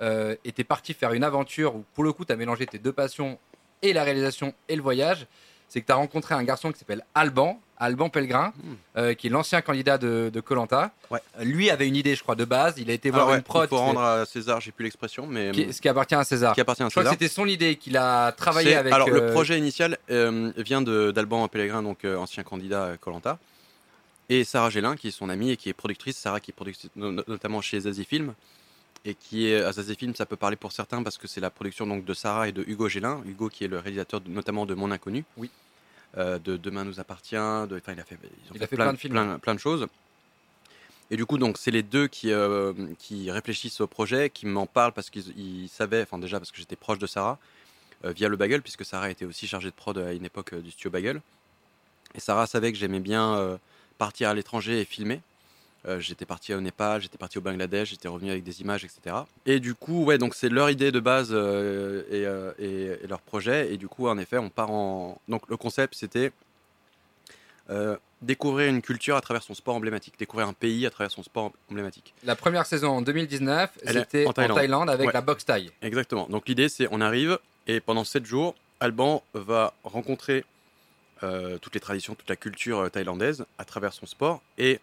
[0.00, 2.66] Euh, et tu es parti faire une aventure où, pour le coup, tu as mélangé
[2.66, 3.38] tes deux passions,
[3.82, 5.26] et la réalisation et le voyage.
[5.68, 8.74] C'est que tu as rencontré un garçon qui s'appelle Alban, Alban Pellegrin, Hmm.
[8.96, 10.90] euh, qui est l'ancien candidat de, Colanta.
[11.10, 11.20] Ouais.
[11.42, 12.74] Lui avait une idée, je crois, de base.
[12.78, 15.26] Il a été voir Ah ouais, une prod qui, rendre à César, j'ai plus l'expression,
[15.26, 16.54] mais qui- ce qui appartient à César.
[16.54, 17.18] qui appartient à Je crois que César.
[17.20, 18.92] c'était son idée qu'il a travaillé avec.
[18.92, 23.38] Alors, le euh, projet initial euh, vient d'Alban Pellegrin, donc euh, ancien candidat Colanta,
[24.30, 26.16] et Sarah Gélin, qui est son amie et qui est productrice.
[26.16, 28.34] Sarah, qui est productrice no- no- notamment chez Zazie Film,
[29.04, 31.50] et qui est à Zazie Film, ça peut parler pour certains parce que c'est la
[31.50, 33.22] production donc de Sarah et de Hugo Gélin.
[33.26, 35.24] Hugo, qui est le réalisateur de- notamment de Mon Inconnu.
[35.36, 35.50] Oui.
[36.16, 37.34] Euh, de Demain nous appartient.
[37.36, 39.12] De, enfin, il a fait, ils ont Il a fait plein, plein de films.
[39.12, 39.86] plein, plein de choses.
[41.10, 44.66] Et du coup, donc, c'est les deux qui, euh, qui réfléchissent au projet, qui m'en
[44.66, 47.38] parlent parce qu'ils ils savaient, enfin déjà parce que j'étais proche de Sarah,
[48.04, 50.60] euh, via le Bagel, puisque Sarah était aussi chargée de prod à une époque euh,
[50.60, 51.22] du studio Bagel.
[52.14, 53.56] Et Sarah savait que j'aimais bien euh,
[53.96, 55.20] partir à l'étranger et filmer.
[55.86, 59.16] Euh, j'étais parti au Népal, j'étais parti au Bangladesh, j'étais revenu avec des images, etc.
[59.46, 63.06] Et du coup, ouais, donc c'est leur idée de base euh, et, euh, et- et
[63.06, 63.72] leur projet.
[63.72, 65.20] Et du coup, en effet, on part en.
[65.28, 66.32] Donc le concept, c'était
[67.70, 71.22] euh, découvrir une culture à travers son sport emblématique, découvrir un pays à travers son
[71.22, 72.14] sport emblématique.
[72.24, 74.90] La première saison en 2019, Elle est c'était en en Thaïlande.
[74.90, 75.12] Avec Ouais.
[75.12, 75.70] la boxe taille.
[75.82, 76.26] Exactement.
[76.28, 80.44] Donc l'idée, c'est on arrive et pendant 7 jours, Alban va rencontrer
[81.22, 84.80] euh, toutes les traditions, toute la culture thaïlandaise à travers son sport et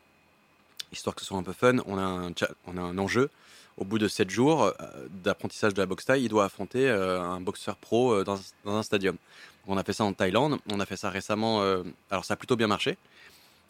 [0.91, 2.31] histoire que ce soit un peu fun, on a un,
[2.67, 3.29] on a un enjeu.
[3.77, 4.71] Au bout de 7 jours euh,
[5.09, 8.75] d'apprentissage de la boxe thaï, il doit affronter euh, un boxeur pro euh, dans, dans
[8.77, 9.17] un stadium.
[9.67, 11.63] On a fait ça en Thaïlande, on a fait ça récemment,
[12.11, 12.97] alors ça a plutôt bien marché.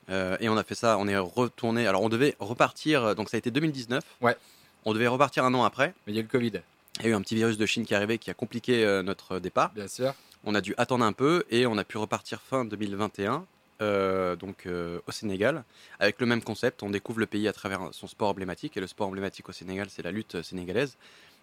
[0.09, 3.39] Et on a fait ça, on est retourné, alors on devait repartir, donc ça a
[3.39, 4.03] été 2019.
[4.19, 4.35] Ouais.
[4.83, 5.93] On devait repartir un an après.
[6.05, 6.51] Mais il y a eu le Covid,
[6.99, 9.01] Il y a eu un petit virus de Chine qui est arrivé qui a compliqué
[9.05, 9.71] notre départ.
[9.73, 10.13] bien sûr.
[10.43, 13.45] On a dû attendre un peu et on a pu repartir fin 2021,
[13.81, 15.63] euh, donc euh, au Sénégal,
[15.99, 16.83] avec le même concept.
[16.83, 19.87] On découvre le pays à travers son sport emblématique et le sport emblématique au Sénégal,
[19.89, 20.97] c'est la lutte sénégalaise.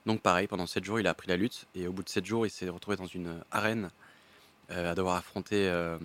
[0.07, 2.25] Donc pareil, pendant 7 jours, il a appris la lutte et au bout de 7
[2.27, 3.91] jours, il s'est retrouvé dans une arène
[4.71, 5.99] euh, à devoir affronter euh,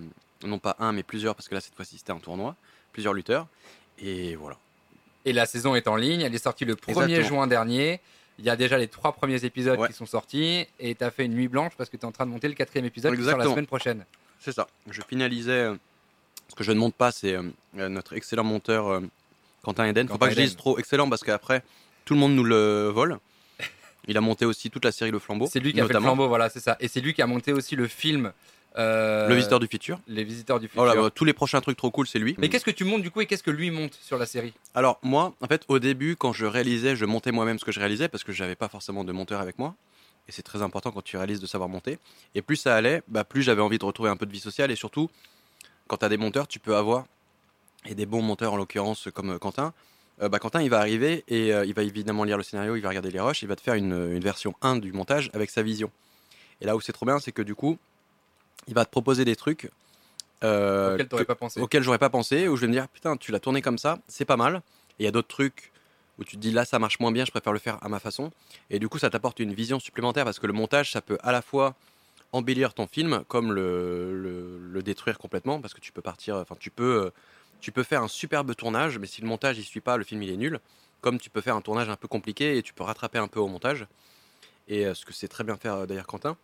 [0.44, 2.54] non pas un mais plusieurs, parce que là cette fois-ci c'était un tournoi,
[2.92, 3.46] plusieurs lutteurs.
[3.98, 4.56] Et voilà.
[5.24, 7.26] Et la saison est en ligne, elle est sortie le 1er Exactement.
[7.28, 8.00] juin dernier.
[8.38, 9.88] Il y a déjà les trois premiers épisodes Ouais.
[9.88, 12.12] qui sont sortis et tu as fait une nuit blanche parce que tu es en
[12.12, 13.54] train de monter le quatrième épisode qui sort la Exactement.
[13.54, 14.04] semaine prochaine.
[14.38, 14.68] C'est ça.
[14.88, 15.70] Je finalisais.
[16.48, 17.42] Ce que je ne monte pas, c'est euh,
[17.78, 19.00] euh, notre excellent monteur euh,
[19.62, 20.06] Quentin Eden.
[20.06, 21.62] Faut Quentin pas que je dise trop excellent parce qu'après,
[22.04, 23.18] tout le monde nous le vole.
[24.06, 25.48] Il a monté aussi toute la série Le Flambeau.
[25.52, 26.76] C'est lui qui a fait le flambeau, voilà, c'est ça.
[26.80, 28.32] Et c'est lui qui a monté aussi le film
[28.78, 30.00] euh, Le Visiteur du Futur.
[30.08, 30.82] Les Visiteurs du Futur.
[30.82, 32.34] Voilà, bah, tous les prochains trucs trop cool, c'est lui.
[32.38, 34.54] Mais qu'est-ce que tu montes du coup et qu'est-ce que lui monte sur la série?
[34.74, 37.80] Alors, moi, en fait, au début, quand je réalisais, je montais moi-même ce que je
[37.80, 39.74] réalisais parce que j'avais pas forcément de monteur avec moi.
[40.28, 41.98] Et c'est très important quand tu réalises de savoir monter.
[42.34, 44.70] Et plus ça allait, bah, plus j'avais envie de retrouver un peu de vie sociale.
[44.70, 45.10] Et surtout,
[45.88, 47.06] quand tu as des monteurs, tu peux avoir,
[47.86, 49.72] et des bons monteurs en l'occurrence comme euh, Quentin,
[50.22, 52.80] euh, bah, Quentin il va arriver et euh, il va évidemment lire le scénario, il
[52.80, 55.50] va regarder les rushs, il va te faire une, une version 1 du montage avec
[55.50, 55.90] sa vision.
[56.60, 57.78] Et là où c'est trop bien, c'est que du coup,
[58.66, 59.70] il va te proposer des trucs
[60.44, 63.16] euh, t'aurais que- pas pensé auquel j'aurais pas pensé, où je vais me dire putain,
[63.16, 64.62] tu l'as tourné comme ça, c'est pas mal.
[64.98, 65.72] Et il y a d'autres trucs
[66.18, 67.98] où tu te dis là, ça marche moins bien, je préfère le faire à ma
[68.00, 68.30] façon.
[68.70, 71.32] Et du coup, ça t'apporte une vision supplémentaire parce que le montage, ça peut à
[71.32, 71.74] la fois
[72.32, 76.70] embellir ton film comme le, le, détruire complètement parce que tu peux partir, enfin, tu
[76.70, 77.10] peux, euh,
[77.60, 80.22] tu peux faire un superbe tournage, mais si le montage il suit pas, le film
[80.22, 80.60] il est nul.
[81.00, 83.40] Comme tu peux faire un tournage un peu compliqué et tu peux rattraper un peu
[83.40, 83.86] au montage.
[84.68, 86.36] Et euh, ce que c'est très bien faire euh, d'ailleurs Quentin.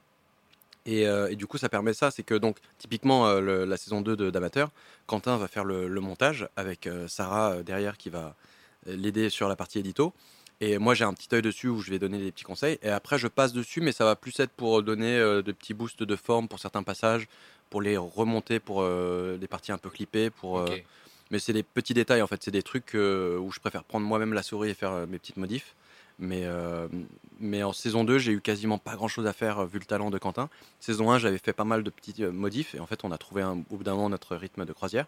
[0.87, 4.29] Et, et du coup, ça permet ça, c'est que donc typiquement la saison 2 de-
[4.29, 4.71] d'Amateur,
[5.07, 8.37] Quentin va faire le, montage avec Sarah derrière qui va
[8.85, 10.13] l'aider sur la partie édito.
[10.61, 12.79] Et moi, j'ai un petit œil dessus où je vais donner des petits conseils.
[12.83, 15.75] Et après, je passe dessus, mais ça va plus être pour donner euh, de petits
[15.75, 17.27] boosts de forme pour certains passages,
[17.75, 20.31] pour les remonter pour euh, des parties un peu clippées.
[20.31, 20.67] Pour, euh.
[21.33, 22.41] Mais c'est des petits détails en fait.
[22.41, 25.39] C'est des trucs euh, où je préfère prendre moi-même la souris et faire mes petites
[25.39, 25.75] modifs.
[26.21, 26.47] Mais,
[27.41, 30.11] mais en saison 2, j'ai eu quasiment pas grand chose à faire vu le talent
[30.11, 30.49] de Quentin.
[30.79, 33.43] Saison 1, j'avais fait pas mal de petits modifs et en fait, on a trouvé
[33.43, 35.07] un, au bout d'un moment notre rythme de croisière.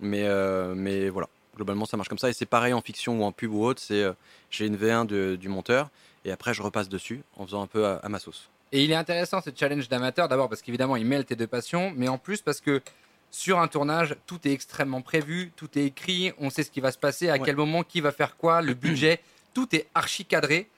[0.00, 0.28] Mais,
[0.74, 2.28] mais voilà, globalement, ça marche comme ça.
[2.28, 3.80] Et c'est pareil en fiction ou en pub ou autre.
[3.82, 4.12] C'est euh,
[4.50, 5.88] j'ai une V1 de- du monteur
[6.24, 8.48] et après, je repasse dessus en faisant un peu à, à ma sauce.
[8.72, 11.92] Et il est intéressant ce challenge d'amateur, d'abord parce qu'évidemment il mêle tes deux passions,
[11.96, 12.82] mais en plus parce que
[13.30, 16.90] sur un tournage, tout est extrêmement prévu, tout est écrit, on sait ce qui va
[16.92, 17.40] se passer, à Ouais.
[17.44, 19.20] quel moment, qui va faire quoi, le budget,
[19.54, 20.68] tout est archi cadré.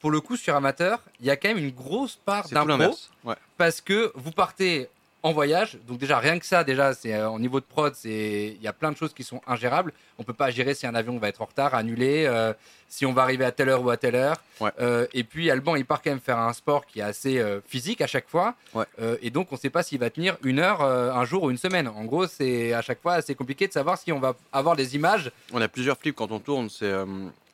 [0.00, 2.94] Pour le coup, sur amateur, il y a quand même une grosse part d'impro.
[3.24, 3.34] Ouais.
[3.56, 4.88] parce que vous partez
[5.26, 8.54] en voyage, donc déjà rien que ça, déjà c'est euh, au niveau de prod, c'est
[8.56, 9.92] il y a plein de choses qui sont ingérables.
[10.18, 12.52] On peut pas gérer si un avion va être en retard, annulé, euh,
[12.88, 14.36] si on va arriver à telle heure ou à telle heure.
[14.60, 14.70] Ouais.
[14.80, 17.58] Euh, et puis Alban, il part quand même faire un sport qui est assez euh,
[17.66, 18.54] physique à chaque fois.
[18.72, 18.84] Ouais.
[19.20, 21.88] Et donc on sait pas s'il va tenir une heure, un jour ou une semaine.
[21.88, 24.94] En gros, c'est à chaque fois assez compliqué de savoir si on va avoir des
[24.94, 25.32] images.
[25.52, 26.70] On a plusieurs flips quand on tourne.
[26.70, 26.92] C'est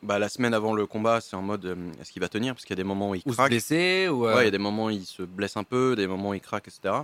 [0.02, 2.54] bah, la semaine avant le combat, c'est en mode euh, est-ce qu'il va tenir?
[2.54, 4.44] Parce qu'il y a des moments où il Ou se blesser ou euh, Ouais, il
[4.46, 6.66] y a des moments où il se blesse un peu, des moments où il craque,
[6.66, 6.94] etc.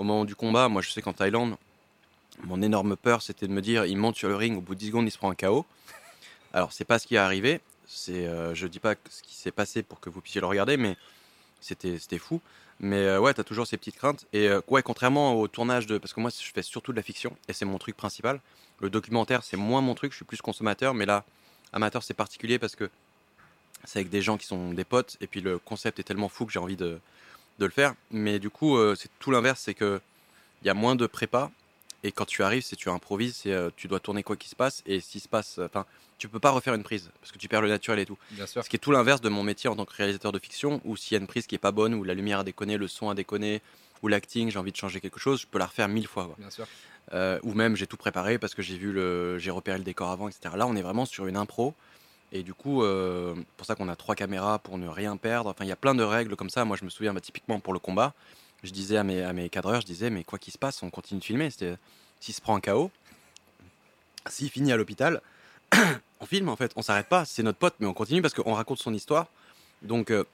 [0.00, 1.58] Au moment du combat, moi je sais qu'en Thaïlande,
[2.44, 4.80] mon énorme peur c'était de me dire il monte sur le ring, au bout de
[4.80, 5.66] 10 secondes il se prend un KO.
[6.54, 9.50] Alors c'est pas ce qui est arrivé, c'est, euh, je dis pas ce qui s'est
[9.50, 10.96] passé pour que vous puissiez le regarder, mais
[11.60, 12.40] c'était, fou.
[12.78, 14.24] Mais euh, ouais, t'as toujours ces petites craintes.
[14.32, 15.98] Et euh, ouais, contrairement au tournage de.
[15.98, 18.40] Parce que moi je fais surtout de la fiction, et c'est mon truc principal.
[18.80, 21.24] Le documentaire c'est moins mon truc, je suis plus consommateur, mais là,
[21.74, 22.88] amateur c'est particulier parce que
[23.84, 26.46] c'est avec des gens qui sont des potes, et puis le concept est tellement fou
[26.46, 26.98] que j'ai envie de,
[27.60, 27.94] de le faire.
[28.10, 30.00] Mais du coup, euh, c'est tout l'inverse, c'est que
[30.62, 31.50] il y a moins de prépa.
[32.02, 34.56] Et quand tu arrives, c'est tu improvises, c'est euh, tu dois tourner quoi qu'il se
[34.56, 34.82] passe.
[34.86, 35.84] Et s'il se passe, enfin,
[36.18, 38.18] tu peux pas refaire une prise parce que tu perds le naturel et tout.
[38.32, 38.64] Bien sûr.
[38.64, 40.96] Ce qui est tout l'inverse de mon métier en tant que réalisateur de fiction, où
[40.96, 42.88] s'il y a une prise qui est pas bonne, où la lumière a déconné, le
[42.88, 43.60] son a déconné,
[44.02, 46.24] ou l'acting, j'ai envie de changer quelque chose, je peux la refaire mille fois.
[46.24, 46.36] quoi.
[46.38, 46.66] Bien sûr.
[47.12, 50.10] Euh, ou même j'ai tout préparé parce que j'ai vu le, j'ai repéré le décor
[50.10, 50.54] avant, etc.
[50.56, 51.74] Là, on est vraiment sur une impro.
[52.32, 55.50] Et du coup, euh, pour ça qu'on a trois caméras pour ne rien perdre.
[55.50, 56.64] Enfin, il y a plein de règles comme ça.
[56.64, 58.14] Moi, je me souviens bah, typiquement pour le combat,
[58.62, 61.20] je disais à mes, à cadreurs, je disais, mais quoi qu'il se passe, on continue
[61.20, 61.50] de filmer.
[61.50, 62.90] S'il se prend un KO,
[64.28, 65.20] s'il finit à l'hôpital,
[66.20, 66.72] on filme en fait.
[66.76, 67.24] On s'arrête pas.
[67.24, 69.26] C'est notre pote, mais on continue parce qu'on raconte son histoire.
[69.82, 70.24] Donc, euh,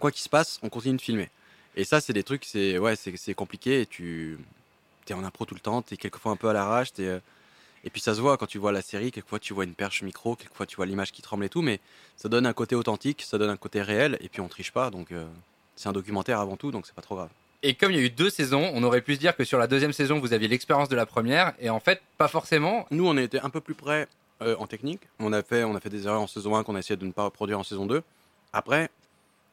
[0.00, 1.30] quoi qu'il se passe, on continue de filmer.
[1.76, 2.94] Et ça, c'est des trucs, c'est ouais,
[3.36, 3.82] compliqué.
[3.82, 4.38] Et tu
[5.08, 5.82] es en impro tout le temps.
[5.82, 6.92] Tu es quelquefois un peu à l'arrache.
[6.92, 7.18] t'es, euh,
[7.84, 10.02] Et puis ça se voit quand tu vois la série, quelquefois tu vois une perche
[10.02, 11.80] micro, quelquefois tu vois l'image qui tremble et tout, mais
[12.16, 14.90] ça donne un côté authentique, ça donne un côté réel, et puis on triche pas,
[14.90, 15.26] donc euh,
[15.76, 17.28] c'est un documentaire avant tout, donc c'est pas trop grave.
[17.62, 19.58] Et comme il y a eu deux saisons, on aurait pu se dire que sur
[19.58, 22.86] la deuxième saison, vous aviez l'expérience de la première, et en fait, pas forcément.
[22.90, 24.08] Nous, on a été un peu plus près
[24.42, 25.00] euh, en technique.
[25.18, 27.06] On a, fait, on a fait des erreurs en saison 1 qu'on a essayé de
[27.06, 28.02] ne pas reproduire en saison 2.
[28.52, 28.90] Après,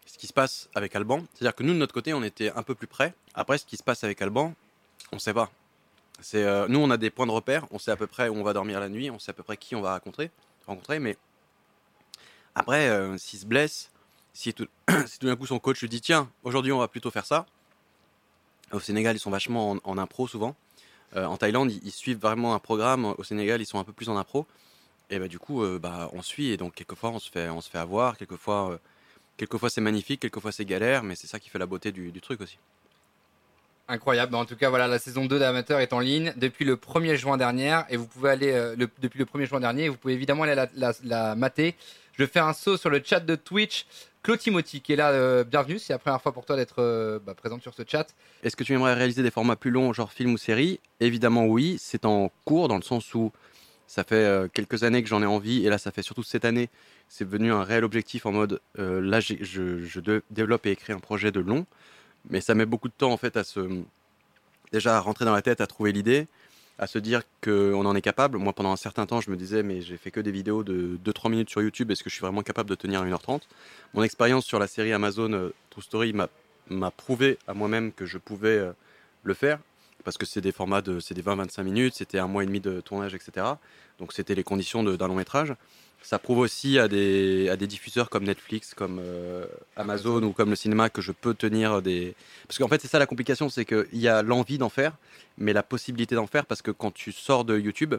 [0.06, 2.64] ce qui se passe avec Alban, c'est-à-dire que nous, de notre côté, on était un
[2.64, 3.14] peu plus près.
[3.34, 4.54] Après, ce qui se passe avec Alban,
[5.14, 5.50] on sait pas.
[6.34, 8.44] Euh, nous, on a des points de repère, on sait à peu près où on
[8.44, 10.32] va dormir la nuit, on sait à peu près qui on va rencontrer,
[10.68, 11.18] rencontrer mais
[12.56, 13.92] après, euh, s'il se blesse,
[14.34, 17.26] si tout, tout d'un coup son coach lui dit tiens, aujourd'hui on va plutôt faire
[17.26, 17.46] ça.
[18.72, 20.56] Au Sénégal, ils sont vachement en, impro souvent.
[21.18, 23.04] Euh, en Thaïlande, ils, suivent vraiment un programme.
[23.18, 24.48] Au Sénégal, ils sont un peu plus en impro.
[25.10, 27.70] Et bah, du coup, bah, on suit et donc quelquefois on se fait, on se
[27.70, 28.80] fait avoir, quelquefois,
[29.36, 32.40] quelquefois c'est magnifique, quelquefois c'est galère, mais c'est ça qui fait la beauté du truc
[32.40, 32.58] aussi.
[33.92, 34.36] Incroyable.
[34.36, 37.36] En tout cas, voilà, la saison 2 d'Amateur est en ligne depuis le 1er juin
[37.36, 39.90] dernier et vous pouvez aller euh, depuis le 1er juin dernier.
[39.90, 41.76] Vous pouvez évidemment aller la, la- la mater.
[42.18, 43.86] Je fais un saut sur le chat de Twitch.
[44.24, 45.78] Claude Timothy qui est là, euh, bienvenue.
[45.78, 48.08] C'est la première fois pour toi d'être euh, bah, présente sur ce chat.
[48.44, 50.80] Est-ce que tu aimerais réaliser des formats plus longs, genre film ou série?
[51.02, 53.34] Évidemment oui, c'est en cours dans le sens où
[53.88, 56.46] ça fait euh, quelques années que j'en ai envie et là ça fait surtout cette
[56.46, 56.70] année,
[57.10, 61.42] c'est devenu un réel objectif en mode là je, développe et écris un projet de
[61.42, 61.66] long,
[62.30, 63.60] mais ça met beaucoup de temps en fait à se
[64.72, 66.28] déjà à rentrer dans la tête, à trouver l'idée,
[66.80, 68.38] à se dire qu'on en est capable.
[68.38, 70.98] Moi pendant un certain temps je me disais mais j'ai fait que des vidéos de
[71.06, 73.42] 2-3 minutes sur YouTube, est-ce que je suis vraiment capable de tenir 1h30
[73.94, 78.18] Mon expérience sur la série Amazon euh, True Story m'a prouvé à moi-même que je
[78.18, 78.72] pouvais euh,
[79.24, 79.60] le faire
[80.04, 82.82] parce que c'est des formats de des 20-25 minutes, c'était un mois et demi de
[82.82, 83.46] tournage, etc.
[84.00, 85.54] Donc c'était les conditions d'un long métrage.
[86.02, 89.46] Ça prouve aussi à des, à des diffuseurs comme Netflix, comme euh,
[89.76, 92.16] Amazon ou comme le cinéma que je peux tenir des.
[92.48, 94.94] Parce qu'en fait, c'est ça la complication, c'est qu'il y a l'envie d'en faire,
[95.38, 97.96] mais la possibilité d'en faire parce que quand tu sors de YouTube,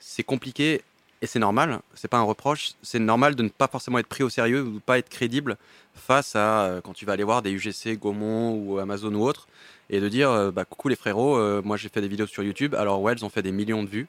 [0.00, 0.82] c'est compliqué
[1.22, 1.80] et c'est normal.
[1.94, 2.72] C'est pas un reproche.
[2.82, 5.56] C'est normal de ne pas forcément être pris au sérieux ou de pas être crédible
[5.94, 9.46] face à euh, quand tu vas aller voir des UGC, Gaumont ou Amazon ou autres
[9.88, 12.74] et de dire euh, bah, coucou les frérots, moi j'ai fait des vidéos sur YouTube.
[12.74, 14.08] Alors ouais, elles ont fait des millions de vues.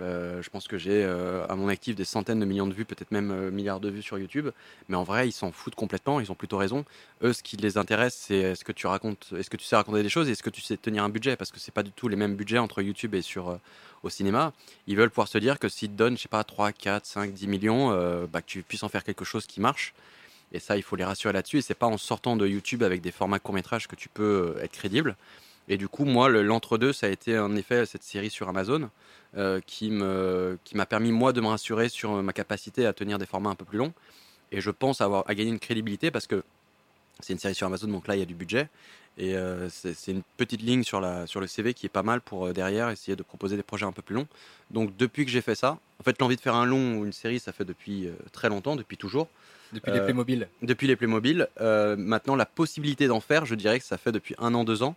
[0.00, 2.84] Euh, je pense que j'ai euh, à mon actif des centaines de millions de vues,
[2.84, 4.48] peut-être même euh, milliards de vues sur YouTube.
[4.88, 6.20] Mais en vrai, ils s'en foutent complètement.
[6.20, 6.84] Ils ont plutôt raison.
[7.22, 10.02] Eux, ce qui les intéresse, c'est est-ce que tu racontes, est-ce que tu sais raconter
[10.02, 12.08] des choses, est-ce que tu sais tenir un budget, parce que c'est pas du tout
[12.08, 13.58] les mêmes budgets entre YouTube et sur
[14.02, 14.52] au cinéma.
[14.86, 17.32] Ils veulent pouvoir se dire que s'ils te donnent, je sais pas, 3, 4, 5,
[17.32, 17.90] 10 millions,
[18.26, 19.94] bah, que tu puisses en faire quelque chose qui marche.
[20.52, 21.58] Et ça, il faut les rassurer là-dessus.
[21.58, 24.56] Et c'est pas en sortant de YouTube avec des formats court métrage que tu peux
[24.62, 25.16] être crédible.
[25.68, 28.88] Et du coup, moi, le- l'entre-deux, ça a été en effet cette série sur Amazon
[29.36, 33.50] euh, qui m'a permis moi de me rassurer sur ma capacité à tenir des formats
[33.50, 33.92] un peu plus longs.
[34.52, 36.42] Et je pense avoir à gagner une crédibilité parce que
[37.20, 38.68] c'est une série sur Amazon, donc là il y a du budget.
[39.18, 42.20] Et euh, c'est une petite ligne sur, la, sur le CV qui est pas mal
[42.20, 44.26] pour euh, derrière essayer de proposer des projets un peu plus longs.
[44.70, 47.12] Donc depuis que j'ai fait ça, en fait l'envie de faire un long ou une
[47.14, 49.28] série, ça fait depuis euh, très longtemps, depuis toujours.
[49.72, 50.46] Depuis les Euh, Playmobil.
[50.62, 51.48] Depuis les Playmobil.
[51.62, 54.82] Euh, maintenant, la possibilité d'en faire, je dirais que ça fait depuis un an, deux
[54.82, 54.94] ans,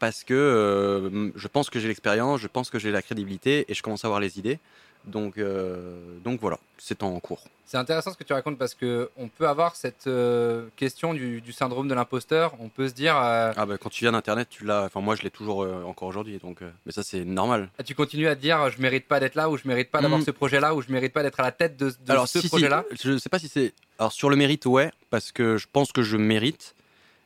[0.00, 3.74] parce que euh, je pense que j'ai l'expérience, je pense que j'ai la crédibilité et
[3.74, 4.58] je commence à avoir les idées.
[5.06, 7.42] Donc, euh, donc voilà, c'est en cours.
[7.64, 11.40] C'est intéressant ce que tu racontes parce que on peut avoir cette euh, question du,
[11.40, 12.52] du syndrome de l'imposteur.
[12.60, 14.84] On peut se dire, euh, Ah bah, quand tu viens d'Internet, tu l'as.
[14.84, 16.38] Enfin, moi, je l'ai toujours encore aujourd'hui.
[16.38, 17.70] Donc, mais ça, c'est normal.
[17.78, 20.02] ah, tu continues à te dire, je mérite pas d'être là ou je mérite pas
[20.02, 20.24] d'avoir Mm.
[20.24, 22.42] ce projet-là ou je mérite pas d'être à la tête de, de Alors, ce si,
[22.42, 22.84] si, projet-là?
[23.02, 23.72] je sais pas si c'est.
[23.98, 26.74] Alors, sur le mérite, ouais, parce que je pense que je mérite,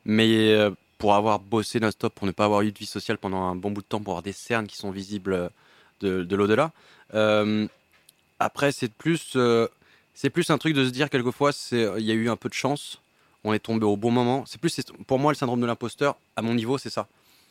[0.05, 0.55] mais
[1.05, 3.71] pour avoir bossé non-stop, pour ne pas avoir eu de vie sociale pendant un bon
[3.71, 5.49] bout de temps, pour avoir des cernes qui sont visibles euh,
[6.01, 6.73] de, de l'au-delà.
[7.13, 7.69] euh,
[8.39, 9.69] après, c'est plus, euh,
[10.15, 12.55] c'est plus un truc de se dire quelquefois, il y a eu un peu de
[12.55, 13.03] chance,
[13.45, 14.45] on est tombé au bon moment.
[14.47, 17.07] C'est plus, pour moi, le syndrome de l'imposteur, à mon niveau, c'est ça.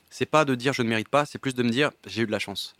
[0.10, 2.26] C'est pas de dire je ne mérite pas, c'est plus de me dire j'ai eu
[2.26, 2.74] de la chance.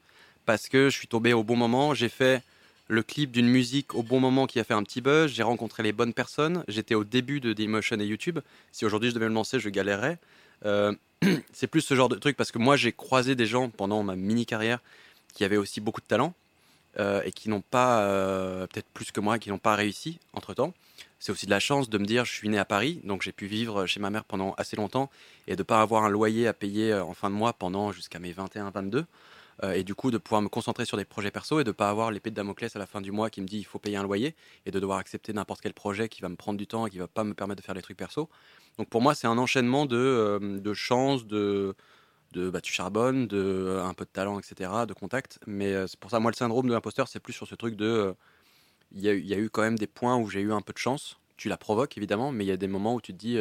[0.48, 2.42] Parce que je suis tombé au bon moment, j'ai fait
[2.88, 5.84] le clip d'une musique au bon moment qui a fait un petit buzz, j'ai rencontré
[5.84, 8.40] les bonnes personnes, j'étais au début de Dailymotion et YouTube.
[8.72, 10.18] Si aujourd'hui je devais me lancer, je galérerais.
[10.66, 10.94] Euh,
[11.54, 14.16] c'est plus ce genre de truc parce que moi j'ai croisé des gens pendant ma
[14.16, 14.80] mini carrière
[15.34, 16.34] qui avaient aussi beaucoup de talent
[17.00, 20.54] euh, et qui n'ont pas, euh, peut-être plus que moi, qui n'ont pas réussi entre
[20.54, 20.74] temps.
[21.20, 23.32] C'est aussi de la chance de me dire je suis né à Paris, donc j'ai
[23.32, 25.10] pu vivre chez ma mère pendant assez longtemps
[25.48, 28.20] et de ne pas avoir un loyer à payer en fin de mois pendant jusqu'à
[28.20, 29.06] mes 21-22.
[29.64, 31.90] Euh, et du coup de pouvoir me concentrer sur des projets perso et de pas
[31.90, 33.96] avoir l'épée de Damoclès à la fin du mois qui me dit il faut payer
[33.98, 34.36] un loyer
[34.66, 36.98] et de devoir accepter n'importe quel projet qui va me prendre du temps et qui
[36.98, 38.30] va pas me permettre de faire des trucs perso.
[38.78, 41.76] Donc pour moi c'est un enchaînement de, euh, de chance, de,
[42.34, 45.40] de bah, tu charbonnes, de euh, un peu de talent, etc., de contact.
[45.48, 47.76] Mais euh, c'est pour ça moi le syndrome de l'imposteur c'est plus sur ce truc
[47.76, 48.14] de
[48.92, 50.78] il y, y a eu quand même des points où j'ai eu un peu de
[50.78, 51.20] chance.
[51.38, 53.38] Tu la provoques évidemment, mais il y a des moments où tu te dis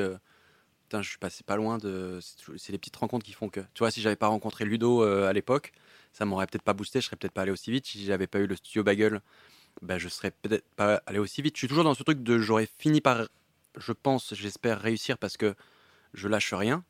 [1.01, 2.19] je suis passé pas loin de
[2.57, 5.33] c'est les petites rencontres qui font que tu vois si j'avais pas rencontré Ludo à
[5.33, 5.73] l'époque
[6.13, 7.87] ça m'aurait peut-être pas boosté, je serais peut-être pas allé aussi vite.
[7.87, 9.21] Si j'avais pas eu le studio Bagel,
[9.81, 11.57] ben, je serais peut-être pas allé aussi vite.
[11.57, 13.29] Je suis toujours dans ce truc de j'aurais fini par,
[13.79, 15.55] je pense, j'espère réussir parce que
[16.15, 16.85] je lâche rien.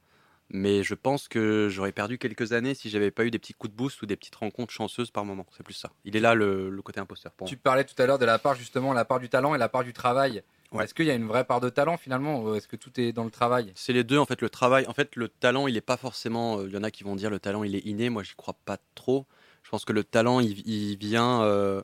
[0.54, 3.70] Mais je pense que j'aurais perdu quelques années si j'avais pas eu des petits coups
[3.72, 5.46] de boost ou des petites rencontres chanceuses par moment.
[5.56, 5.90] C'est plus ça.
[6.04, 7.60] Il est là le, le côté imposteur pour Tu moi.
[7.62, 9.84] parlais tout à l'heure de la part justement, la part du talent et la part
[9.84, 10.42] du travail.
[10.72, 10.84] Ouais.
[10.84, 13.12] Est-ce qu'il y a une vraie part de talent finalement ou est-ce que tout est
[13.12, 13.72] dans le travail?
[13.74, 14.40] C'est les deux en fait.
[14.40, 16.58] Le travail, en fait, le talent, il est pas forcément.
[16.58, 18.08] euh, Il y en a qui vont dire le talent, il est inné.
[18.10, 19.26] Moi, j'y crois pas trop.
[19.62, 21.42] Je pense que le talent, il, il vient.
[21.42, 21.82] euh,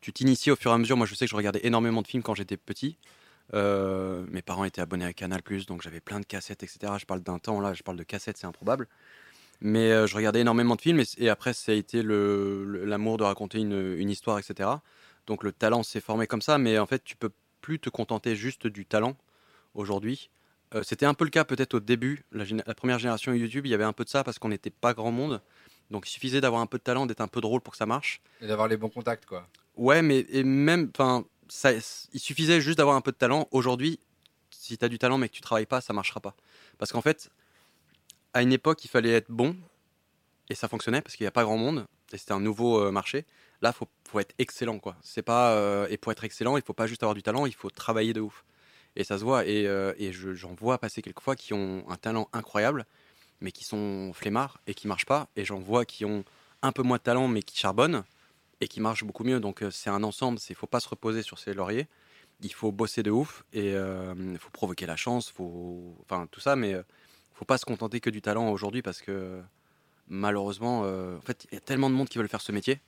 [0.00, 0.96] tu t'inities au fur et à mesure.
[0.96, 2.98] Moi, je sais que je regardais énormément de films quand j'étais petit.
[3.54, 6.94] Euh, mes parents étaient abonnés à Canal+, donc j'avais plein de cassettes, etc.
[6.98, 8.88] Je parle d'un temps là, je parle de cassettes, c'est improbable.
[9.60, 13.24] Mais euh, je regardais énormément de films et, et après, ça a été l'amour de
[13.24, 14.70] raconter une, une histoire, etc.
[15.26, 17.30] Donc le talent s'est formé comme ça, mais en fait, tu peux
[17.68, 19.14] plus te contenter juste du talent
[19.74, 20.30] aujourd'hui.
[20.74, 23.74] Euh, C'était un peu le cas peut-être au début, la, première génération YouTube, il y
[23.74, 25.42] avait un peu de ça parce qu'on n'était pas grand monde.
[25.90, 27.84] Donc il suffisait d'avoir un peu de talent, d'être un peu drôle pour que ça
[27.84, 28.22] marche.
[28.40, 29.46] et d'avoir les bons contacts quoi
[29.76, 33.48] Ouais, mais et même, enfin, ça, il suffisait juste d'avoir un peu de talent.
[33.50, 34.00] Aujourd'hui,
[34.48, 36.34] si tu as du talent mais que tu travailles pas, ça marchera pas.
[36.78, 37.28] Parce qu'en fait,
[38.32, 39.54] à une époque, il fallait être bon
[40.48, 42.90] et ça fonctionnait parce qu'il n'y a pas grand monde et c'était un nouveau euh,
[42.90, 43.26] marché.
[43.60, 44.96] Là, faut, faut être excellent, quoi.
[45.02, 47.54] C'est pas euh, et pour être excellent, il faut pas juste avoir du talent, il
[47.54, 48.44] faut travailler de ouf.
[48.96, 49.46] Et ça se voit.
[49.46, 49.92] Et, euh,
[50.34, 52.86] j'en vois passer quelquefois qui ont un talent incroyable,
[53.40, 55.28] mais qui sont flemmards et qui marchent pas.
[55.36, 56.24] Et j'en vois qui ont
[56.62, 58.04] un peu moins de talent, mais qui charbonnent
[58.60, 59.40] et qui marchent beaucoup mieux.
[59.40, 60.38] Donc euh, c'est un ensemble.
[60.48, 61.88] Il faut pas se reposer sur ses lauriers.
[62.42, 66.54] Il faut bosser de ouf et il faut provoquer la chance, faut, enfin tout ça.
[66.54, 66.76] Mais
[67.34, 69.42] faut pas se contenter que du talent aujourd'hui parce que
[70.06, 72.80] malheureusement, en fait, il y a tellement de monde qui veulent faire ce métier.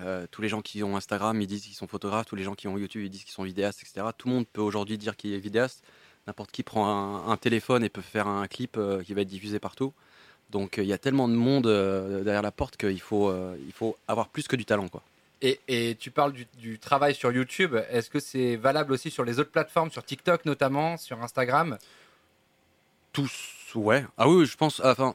[0.00, 2.26] Euh, tous les gens qui ont Instagram, ils disent qu'ils sont photographes.
[2.26, 4.06] Tous les gens qui ont YouTube, ils disent qu'ils sont vidéastes, etc.
[4.16, 5.84] Tout le monde peut aujourd'hui dire qu'il est vidéaste.
[6.26, 9.28] N'importe qui prend un, un téléphone et peut faire un clip euh, qui va être
[9.28, 9.92] diffusé partout.
[10.50, 11.66] Donc euh, il y a tellement de monde
[12.24, 13.32] derrière la porte qu'il faut,
[13.66, 15.02] il faut avoir plus que du talent, quoi.
[15.42, 17.76] et, et tu parles du, du travail sur YouTube.
[17.90, 21.78] Est-ce que c'est valable aussi sur les autres plateformes, sur TikTok notamment, sur Instagram?
[23.12, 23.30] Tous,
[23.74, 24.04] ouais.
[24.18, 24.80] Ah oui, oui, je pense.
[24.84, 25.14] Enfin.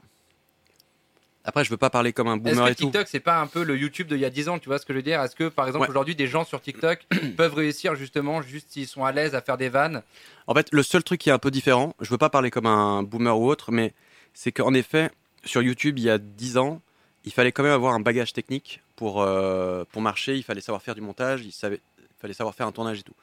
[1.46, 2.84] Après, je veux pas parler comme un Est-ce boomer que et tout.
[2.86, 4.86] TikTok c'est pas un peu le YouTube d'il y a 10 ans Tu vois ce
[4.86, 5.22] que je veux dire?
[5.22, 5.90] Est-ce que par exemple Ouais.
[5.90, 7.06] aujourd'hui des gens sur TikTok
[7.38, 10.04] peuvent réussir justement juste s'ils sont à l'aise à faire des vannes?
[10.48, 12.66] En fait, le seul truc qui est un peu différent, je veux pas parler comme
[12.66, 13.94] un boomer ou autre, mais
[14.34, 15.12] c'est qu'en effet,
[15.46, 16.82] sur YouTube, il y a 10 ans,
[17.26, 20.36] il fallait quand même avoir un bagage technique pour, euh, pour marcher.
[20.36, 23.04] Il fallait savoir faire du montage, il, savait, il fallait savoir faire un tournage et
[23.04, 23.16] tout.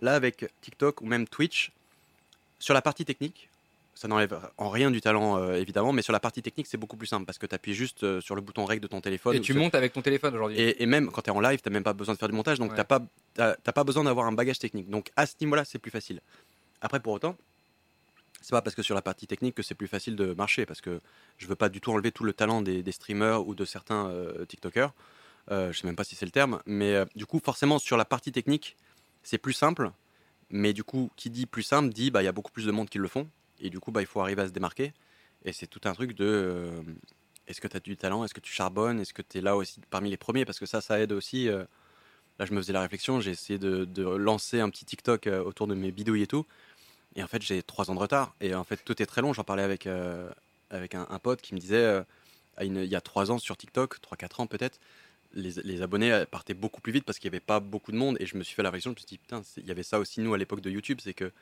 [0.00, 1.72] Là, avec TikTok ou même Twitch,
[2.58, 3.48] sur la partie technique,
[4.00, 6.96] ça n'enlève en rien du talent, euh, évidemment, mais sur la partie technique, c'est beaucoup
[6.96, 9.36] plus simple parce que tu appuies juste euh, sur le bouton rec de ton téléphone.
[9.36, 11.60] et tu montes avec ton téléphone aujourd'hui et, et même quand tu es en live,
[11.62, 12.76] tu n'as même pas besoin de faire du montage, donc Ouais.
[12.78, 13.00] t'as pas,
[13.34, 14.88] t'as- t'as pas besoin d'avoir un bagage technique.
[14.88, 16.22] Donc à ce niveau-là, c'est plus facile.
[16.80, 17.36] Après, pour autant,
[18.40, 20.80] c'est pas parce que sur la partie technique que c'est plus facile de marcher, parce
[20.80, 21.02] que
[21.36, 24.06] je veux pas du tout enlever tout le talent des, des streamers ou de certains
[24.08, 24.92] euh, TikTokers.
[25.50, 28.30] Je sais même pas si c'est le terme, mais du coup, forcément, sur la partie
[28.30, 28.76] technique,
[29.24, 29.90] c'est plus simple.
[30.48, 32.70] Mais du coup, qui dit plus simple dit bah il y a beaucoup plus de
[32.72, 33.28] monde qui le font,
[33.60, 34.92] et du coup, bah il faut arriver à se démarquer.
[35.44, 36.82] Et c'est tout un truc de euh,
[37.46, 38.24] est-ce que tu as du talent?
[38.24, 39.00] Est-ce que tu charbonnes?
[39.00, 40.44] Est-ce que tu es là aussi parmi les premiers?
[40.44, 41.48] Parce que ça, ça aide aussi.
[41.48, 41.64] euh,
[42.38, 45.42] là, je me faisais la réflexion, j'ai essayé de, de lancer un petit TikTok euh,
[45.42, 46.46] autour de mes bidouilles et tout.
[47.16, 48.34] Et en fait, j'ai trois ans de retard.
[48.40, 49.32] Et en fait, tout est très long.
[49.32, 49.88] J'en parlais avec,
[50.70, 52.04] avec un, pote qui me disait,
[52.60, 54.78] il y a trois ans sur TikTok, 3-4 ans peut-être,
[55.32, 58.16] les, les abonnés partaient beaucoup plus vite parce qu'il n'y avait pas beaucoup de monde.
[58.20, 59.82] Et je me suis fait la réflexion, je me suis dit, putain, il y avait
[59.82, 61.32] ça aussi, nous, à l'époque de YouTube, c'est que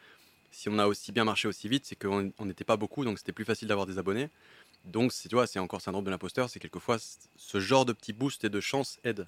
[0.51, 3.19] si on a aussi bien marché aussi vite, c'est qu'on on n'était pas beaucoup, donc
[3.19, 4.29] c'était plus facile d'avoir des abonnés.
[4.85, 6.99] Donc, tu vois, c'est encore syndrome de l'imposteur, c'est quelquefois
[7.37, 9.27] ce genre de petit boost et de chance aide.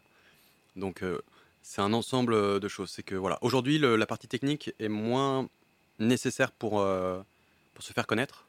[0.77, 1.21] Donc, euh,
[1.62, 2.91] c'est un ensemble euh, de choses.
[2.91, 5.49] C'est que voilà, aujourd'hui, la partie technique est moins
[5.99, 7.21] nécessaire pour, euh,
[7.75, 8.47] pour se faire connaître,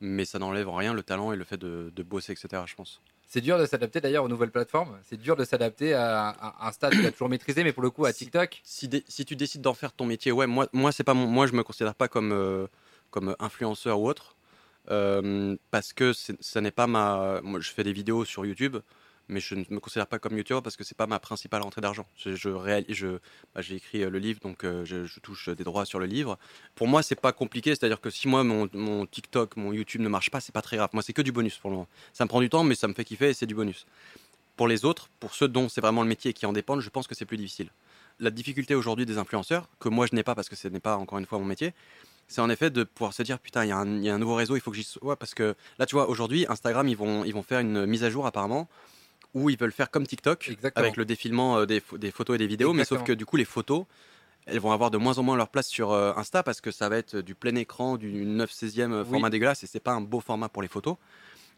[0.00, 2.62] mais ça n'enlève en rien le talent et le fait de, de bosser, etc.
[2.66, 3.00] Je pense.
[3.30, 4.98] C'est dur de s'adapter d'ailleurs aux nouvelles plateformes.
[5.02, 7.82] C'est dur de s'adapter à, à un stade que tu as toujours maîtrisé, mais pour
[7.82, 8.60] le coup à TikTok.
[8.64, 11.52] Si, tu décides d'en faire ton métier, ouais, moi, moi c'est pas mon, moi je
[11.52, 12.66] me considère pas comme euh,
[13.10, 14.34] comme influenceur ou autre,
[14.90, 17.40] euh, parce que ça n'est pas ma.
[17.42, 18.78] Moi, je fais des vidéos sur YouTube,
[19.28, 21.80] mais je ne me considère pas comme YouTuber parce que c'est pas ma principale rentrée
[21.80, 22.06] d'argent.
[22.16, 22.50] Je, je,
[22.88, 23.18] je-
[23.54, 26.38] bah, j'ai écrit euh, le livre, donc euh, je, touche des droits sur le livre.
[26.74, 30.08] Pour moi, c'est pas compliqué, c'est-à-dire que si moi mon, mon TikTok, mon YouTube ne
[30.08, 30.90] marche pas, c'est pas très grave.
[30.92, 31.88] Moi, c'est que du bonus pour le moment.
[32.12, 33.86] Ça me prend du temps, mais ça me fait kiffer et c'est du bonus.
[34.56, 36.90] Pour les autres, pour ceux dont c'est vraiment le métier et qui en dépendent, je
[36.90, 37.70] pense que c'est plus difficile.
[38.20, 40.96] La difficulté aujourd'hui des influenceurs, que moi je n'ai pas parce que ce n'est pas
[40.96, 41.72] encore une fois mon métier,
[42.26, 44.56] c'est en effet de pouvoir se dire putain, il y, y a un nouveau réseau,
[44.56, 45.16] il faut que j'y sois.
[45.16, 48.10] Parce que là, tu vois, aujourd'hui, Instagram, ils vont, ils vont faire une mise à
[48.10, 48.68] jour apparemment
[49.34, 50.82] où ils veulent faire comme TikTok Exactement.
[50.84, 53.26] avec le défilement euh, des, pho- des photos et des vidéos, mais sauf que du
[53.26, 53.84] coup, les photos,
[54.46, 56.88] elles vont avoir de moins en moins leur place sur euh, Insta parce que ça
[56.88, 59.08] va être du plein écran, du 9 16e Oui.
[59.10, 60.96] format dégueulasse et c'est pas un beau format pour les photos.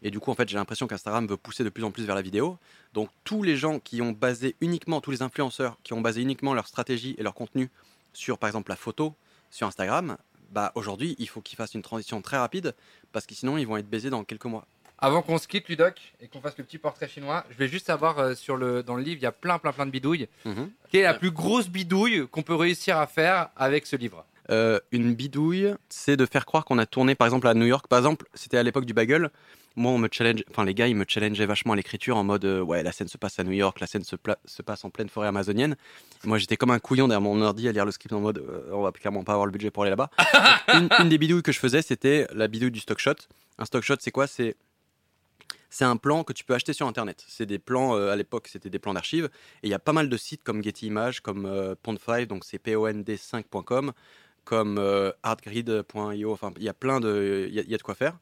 [0.03, 2.15] Et du coup, en fait, j'ai l'impression qu'Instagram veut pousser de plus en plus vers
[2.15, 2.57] la vidéo.
[2.93, 6.53] Donc, tous les gens qui ont basé uniquement, tous les influenceurs qui ont basé uniquement
[6.55, 7.69] leur stratégie et leur contenu
[8.11, 9.13] sur, par exemple, la photo
[9.51, 10.17] sur Instagram,
[10.51, 12.73] bah aujourd'hui, il faut qu'ils fassent une transition très rapide
[13.11, 14.65] parce que sinon, ils vont être baisés dans quelques mois.
[15.01, 17.87] Avant qu'on se quitte, Ludoc, et qu'on fasse le petit portrait chinois, je vais juste
[17.87, 20.27] savoir, euh, sur le, dans le livre, il y a plein, plein, plein de bidouilles.
[20.45, 20.69] Mhm.
[20.91, 24.25] Quelle est la plus grosse bidouille qu'on peut réussir à faire avec ce livre?
[24.51, 27.87] Euh, une bidouille, c'est de faire croire qu'on a tourné par exemple à New York.
[27.87, 29.29] Par exemple, c'était à l'époque du bagel.
[29.77, 32.43] Moi, on me challenge, enfin les gars, ils me challengeaient vachement à l'écriture en mode
[32.43, 34.83] euh, ouais, la scène se passe à New York, la scène se, pla- se passe
[34.83, 35.77] en pleine forêt amazonienne.
[36.25, 38.69] Moi, j'étais comme un couillon derrière mon ordi à lire le script en mode euh,
[38.73, 40.09] on va clairement pas avoir le budget pour aller là-bas.
[40.73, 43.13] une, une des bidouilles que je faisais, c'était la bidouille du stock shot.
[43.57, 44.27] Un stock shot, c'est quoi?
[44.27, 44.57] C'est
[45.71, 47.23] c'est un plan que tu peux acheter sur internet.
[47.27, 49.25] C'est des plans, euh, à l'époque, c'était des plans d'archives.
[49.63, 52.43] Et il y a pas mal de sites comme Getty Images, comme euh, Pond5, donc
[52.45, 53.93] c'est pond5.com,
[54.43, 56.31] comme euh, artgrid.io.
[56.31, 58.19] Enfin, il y a plein de, il y, a- de quoi faire.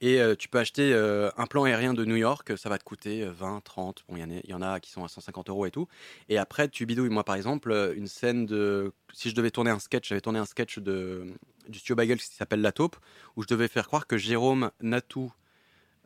[0.00, 0.92] Et euh, tu peux acheter
[1.36, 4.42] un plan aérien de New York, ça va te coûter euh, 20, 30, bon, il
[4.44, 5.86] y, y en a qui sont à 150 euros et tout.
[6.28, 8.92] Et après, tu bidouilles, moi par exemple, une scène de.
[9.12, 11.26] Si je devais tourner un sketch, j'avais tourné un sketch de,
[11.68, 12.96] du studio Bagel qui s'appelle La Taupe,
[13.36, 15.32] où je devais faire croire que Jérôme Natou,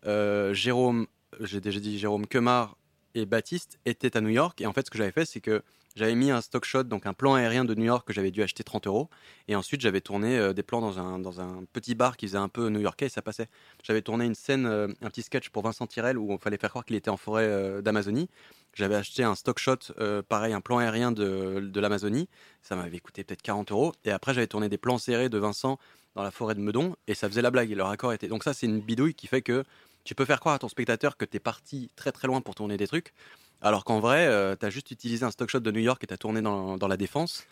[0.06, 1.06] Jérôme,
[1.40, 2.76] j'ai déjà dit Jérôme Kemar
[3.14, 4.60] et Baptiste étaient à New York.
[4.60, 5.62] Et en fait, ce que j'avais fait, c'est que
[5.96, 8.42] j'avais mis un stock shot, donc un plan aérien de New York que j'avais dû
[8.42, 9.08] acheter 30 euros.
[9.48, 12.38] Et ensuite, j'avais tourné euh, des plans dans un, dans un petit bar qui faisait
[12.38, 13.48] un peu new-yorkais et ça passait.
[13.82, 16.68] J'avais tourné une scène, euh, un petit sketch pour Vincent Tirel où il fallait faire
[16.68, 18.28] croire qu'il était en forêt euh, d'Amazonie.
[18.74, 22.28] J'avais acheté un stock shot, euh, pareil, un plan aérien de, de l'Amazonie.
[22.60, 23.92] Ça m'avait coûté peut-être 40 euros.
[24.04, 25.78] Et après, j'avais tourné des plans serrés de Vincent
[26.14, 27.70] dans la forêt de Meudon et ça faisait la blague.
[27.70, 28.28] Et leur accord était.
[28.28, 29.64] Donc, ça, c'est une bidouille qui fait que
[30.06, 32.54] tu peux faire croire à ton spectateur que tu es parti très très loin pour
[32.54, 33.12] tourner des trucs.
[33.60, 36.14] Alors qu'en vrai, tu as juste utilisé un stock shot de New York et tu
[36.14, 37.44] as tourné dans, dans la défense.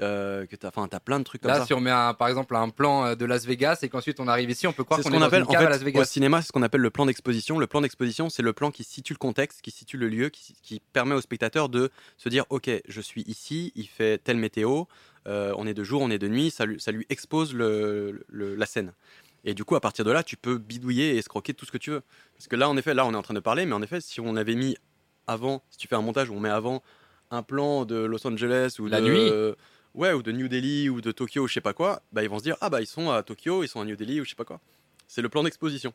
[0.00, 1.66] Euh, que t'as, enfin, t'as plein de trucs comme Là, ça.
[1.66, 4.28] si on met un- par exemple un plan euh, de Las Vegas et qu'ensuite on
[4.28, 5.66] arrive ici, on peut croire C'est ce qu'on est qu'on dans appelle, une en fait,
[5.66, 6.04] à Las au Vegas.
[6.04, 7.58] cinéma, c'est ce qu'on appelle le plan d'exposition.
[7.58, 10.54] Le plan d'exposition, c'est le plan qui situe le contexte, qui situe le lieu, qui,
[10.62, 14.84] qui permet au spectateur de se dire, ok, je suis ici, il fait telle météo,
[15.26, 18.24] euh, on est de jour, on est de nuit, ça lui, ça lui expose le,
[18.28, 18.92] le- la scène.
[19.44, 21.78] Et du coup, à partir de là, tu peux bidouiller et escroquer tout ce que
[21.78, 22.02] tu veux.
[22.36, 24.00] Parce que là, en effet, là, on est en train de parler, mais en effet,
[24.00, 24.76] si on avait mis
[25.26, 26.82] avant, si tu fais un montage où on met avant
[27.30, 29.30] un plan de Los Angeles ou La de, nuit.
[30.00, 32.28] ouais, ou de New Delhi ou de Tokyo, ou je sais pas quoi, bah ils
[32.28, 34.24] vont se dire ah bah ils sont à Tokyo, ils sont à New Delhi ou
[34.24, 34.60] je sais pas quoi.
[35.06, 35.92] C'est le plan d'exposition.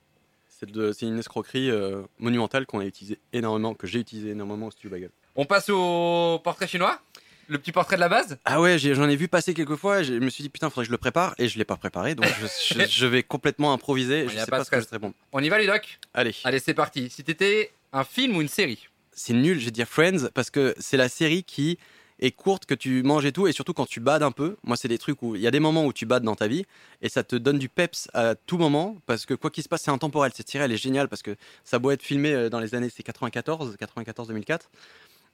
[0.48, 4.72] C'est de- une escroquerie euh, monumentale qu'on a utilisé énormément, que j'ai utilisé énormément au
[4.72, 5.10] studio Bagel.
[5.36, 7.02] On passe au portrait chinois?
[7.50, 8.38] Le petit portrait de la base?
[8.46, 10.02] Ah ouais, j'en ai vu passer quelques fois.
[10.02, 11.76] et Je me suis dit putain, faudrait que je le prépare et je l'ai pas
[11.78, 14.24] préparé, donc je, je- je vais complètement improviser.
[14.24, 15.14] Il Je sais pas ce que je vais répondre.
[15.32, 16.00] On y va, Ludoc?
[16.14, 17.10] Allez, Allez, c'est parti.
[17.10, 18.88] Si t'étais un film ou une série?
[19.12, 21.78] C'est nul, je vais dire Friends parce que c'est la série qui
[22.20, 24.56] est courte, que tu manges et tout, et surtout quand tu bades un peu.
[24.64, 26.48] Moi, c'est des trucs où il y a des moments où tu bades dans ta
[26.48, 26.66] vie
[27.02, 29.82] et ça te donne du peps à tout moment parce que quoi qu'il se passe,
[29.84, 30.32] c'est intemporel.
[30.34, 31.36] Cette série, elle est géniale parce que
[31.66, 34.60] ça beau être filmé euh, dans les années c'est 94, 94-2004,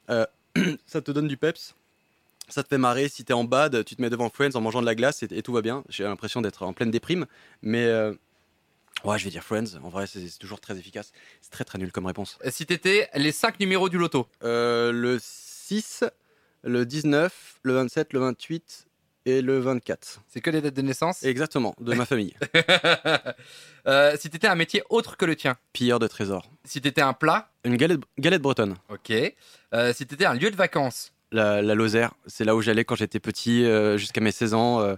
[0.09, 0.25] euh,
[0.87, 1.75] ça te donne du peps.
[2.49, 4.81] Ça te fait marrer, si t'es en bad, tu te mets devant Friends en mangeant
[4.81, 5.83] de la glace et, et tout va bien.
[5.89, 7.25] J'ai l'impression d'être en pleine déprime,
[7.61, 8.13] mais euh,
[9.03, 9.77] ouais, je vais dire Friends.
[9.83, 11.11] En vrai, c'est c'est toujours très efficace.
[11.41, 12.37] C'est très très nul comme réponse.
[12.49, 14.27] Si t'étais les 5 numéros du loto?
[14.43, 16.03] Euh, le 6,
[16.63, 18.87] le 19, le 27, le 28
[19.25, 20.21] et le 24.
[20.27, 21.23] C'est que les dates de naissance?
[21.23, 22.33] Exactement, de ma famille.
[23.87, 25.57] Euh, Si t'étais un métier autre que le tien?
[25.73, 26.49] Pilleur de trésors.
[26.63, 27.49] Si t'étais un plat?
[27.63, 28.75] Une galette, galette bretonne.
[28.89, 29.11] Ok.
[29.73, 31.11] Euh, si t'étais un lieu de vacances?
[31.31, 34.79] La, la Lozère, c'est là où j'allais quand j'étais petit, euh, jusqu'à mes 16 ans,
[34.81, 34.95] euh,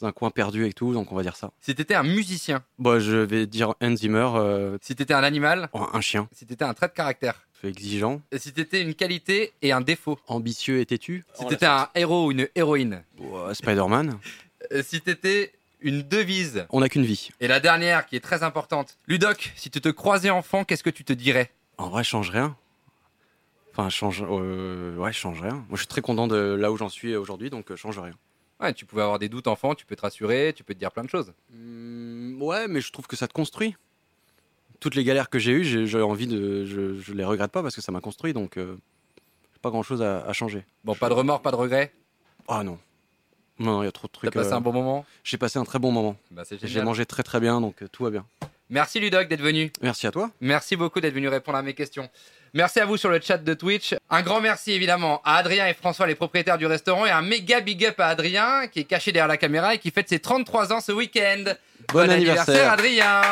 [0.00, 1.50] dans un coin perdu et tout, donc on va dire ça.
[1.60, 5.68] Si t'étais un musicien Bon, je vais dire Hans Zimmer, euh, Si t'étais un animal
[5.72, 9.52] oh, un chien, Si t'étais un trait de caractère exigeant, Et Si t'étais une qualité
[9.62, 11.24] et un défaut ambitieux et têtu.
[11.34, 14.18] Si t'étais un héros ou une héroïne Oh, Spider-Man,
[14.72, 17.28] Euh, Si t'étais une devise on n'a qu'une vie.
[17.40, 18.96] Et la dernière qui est très importante.
[19.06, 21.50] Ludoc, si tu te croisais enfant, qu'est-ce que tu te dirais?
[21.76, 22.56] En vrai, je change rien.
[23.76, 25.54] Enfin, je change, euh, ouais, change rien.
[25.54, 27.98] Moi, je suis très content de là où j'en suis aujourd'hui, donc euh, je change
[27.98, 28.12] rien.
[28.60, 30.92] Ouais, tu pouvais avoir des doutes enfant, tu peux te rassurer, tu peux te dire
[30.92, 31.32] plein de choses.
[31.50, 33.76] Hmm, ouais, mais je trouve que ça te construit.
[34.78, 36.64] Toutes les galères que j'ai eues, j'ai j'ai envie de.
[36.66, 38.76] Je, je les regrette pas parce que ça m'a construit, donc euh,
[39.60, 40.64] pas grand chose à, à changer.
[40.84, 41.92] Bon, pas de remords, pas de regrets?
[42.46, 42.78] Ah non.
[43.58, 44.34] Non, il y a trop de T'as trucs.
[44.34, 45.04] passé euh, un bon moment?
[45.24, 46.16] J'ai passé un très bon moment.
[46.30, 46.84] Bah, c'est J'ai génial.
[46.86, 48.24] mangé très très bien, donc euh, tout va bien.
[48.70, 49.72] Merci Ludoc d'être venu.
[49.82, 50.30] Merci à toi.
[50.40, 52.08] Merci beaucoup d'être venu répondre à mes questions.
[52.54, 53.96] Merci à vous sur le chat de Twitch.
[54.10, 57.60] Un grand merci évidemment à Adrien et François, les propriétaires du restaurant, et un méga
[57.60, 60.72] big up à Adrien qui est caché derrière la caméra et qui fête ses 33
[60.72, 61.52] ans ce week-end.
[61.92, 62.70] Bon, anniversaire.
[62.70, 63.22] Adrien.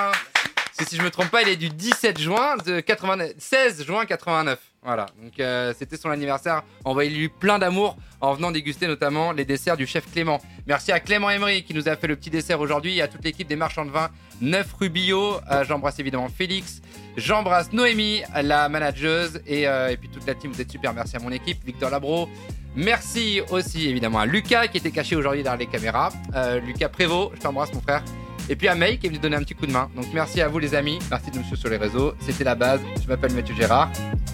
[0.76, 4.06] Que si je me trompe pas, il est du 17 juin de 89, 16 juin
[4.06, 4.58] 89.
[4.84, 5.06] Voilà.
[5.22, 6.62] Donc euh, c'était son anniversaire.
[6.84, 7.96] Envoyez-lui plein d'amour.
[8.20, 10.40] en venant déguster notamment les desserts du chef Clément.
[10.66, 13.24] Merci à Clément Emery qui nous a fait le petit dessert aujourd'hui et à toute
[13.24, 14.10] l'équipe des marchands de vin
[14.40, 15.36] 9 rue Bio.
[15.50, 16.80] Euh, J'embrasse évidemment Félix.
[17.16, 20.50] J'embrasse Noémie, la manageuse et, euh, et puis toute la team.
[20.52, 20.92] Vous êtes super.
[20.94, 22.28] Merci à mon équipe, Victor Labro.
[22.74, 26.10] Merci aussi évidemment à Lucas qui était caché aujourd'hui derrière les caméras.
[26.34, 28.02] Euh, Lucas Prévost, je t'embrasse mon frère.
[28.49, 29.90] Et puis à May qui est venu donner un petit coup de main.
[29.95, 30.99] Donc merci à vous les amis.
[31.11, 32.14] Merci de nous suivre sur les réseaux.
[32.20, 32.80] C'était la base.
[33.03, 33.90] Je m'appelle Mathieu Gérard.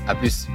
[0.06, 0.48] À plus.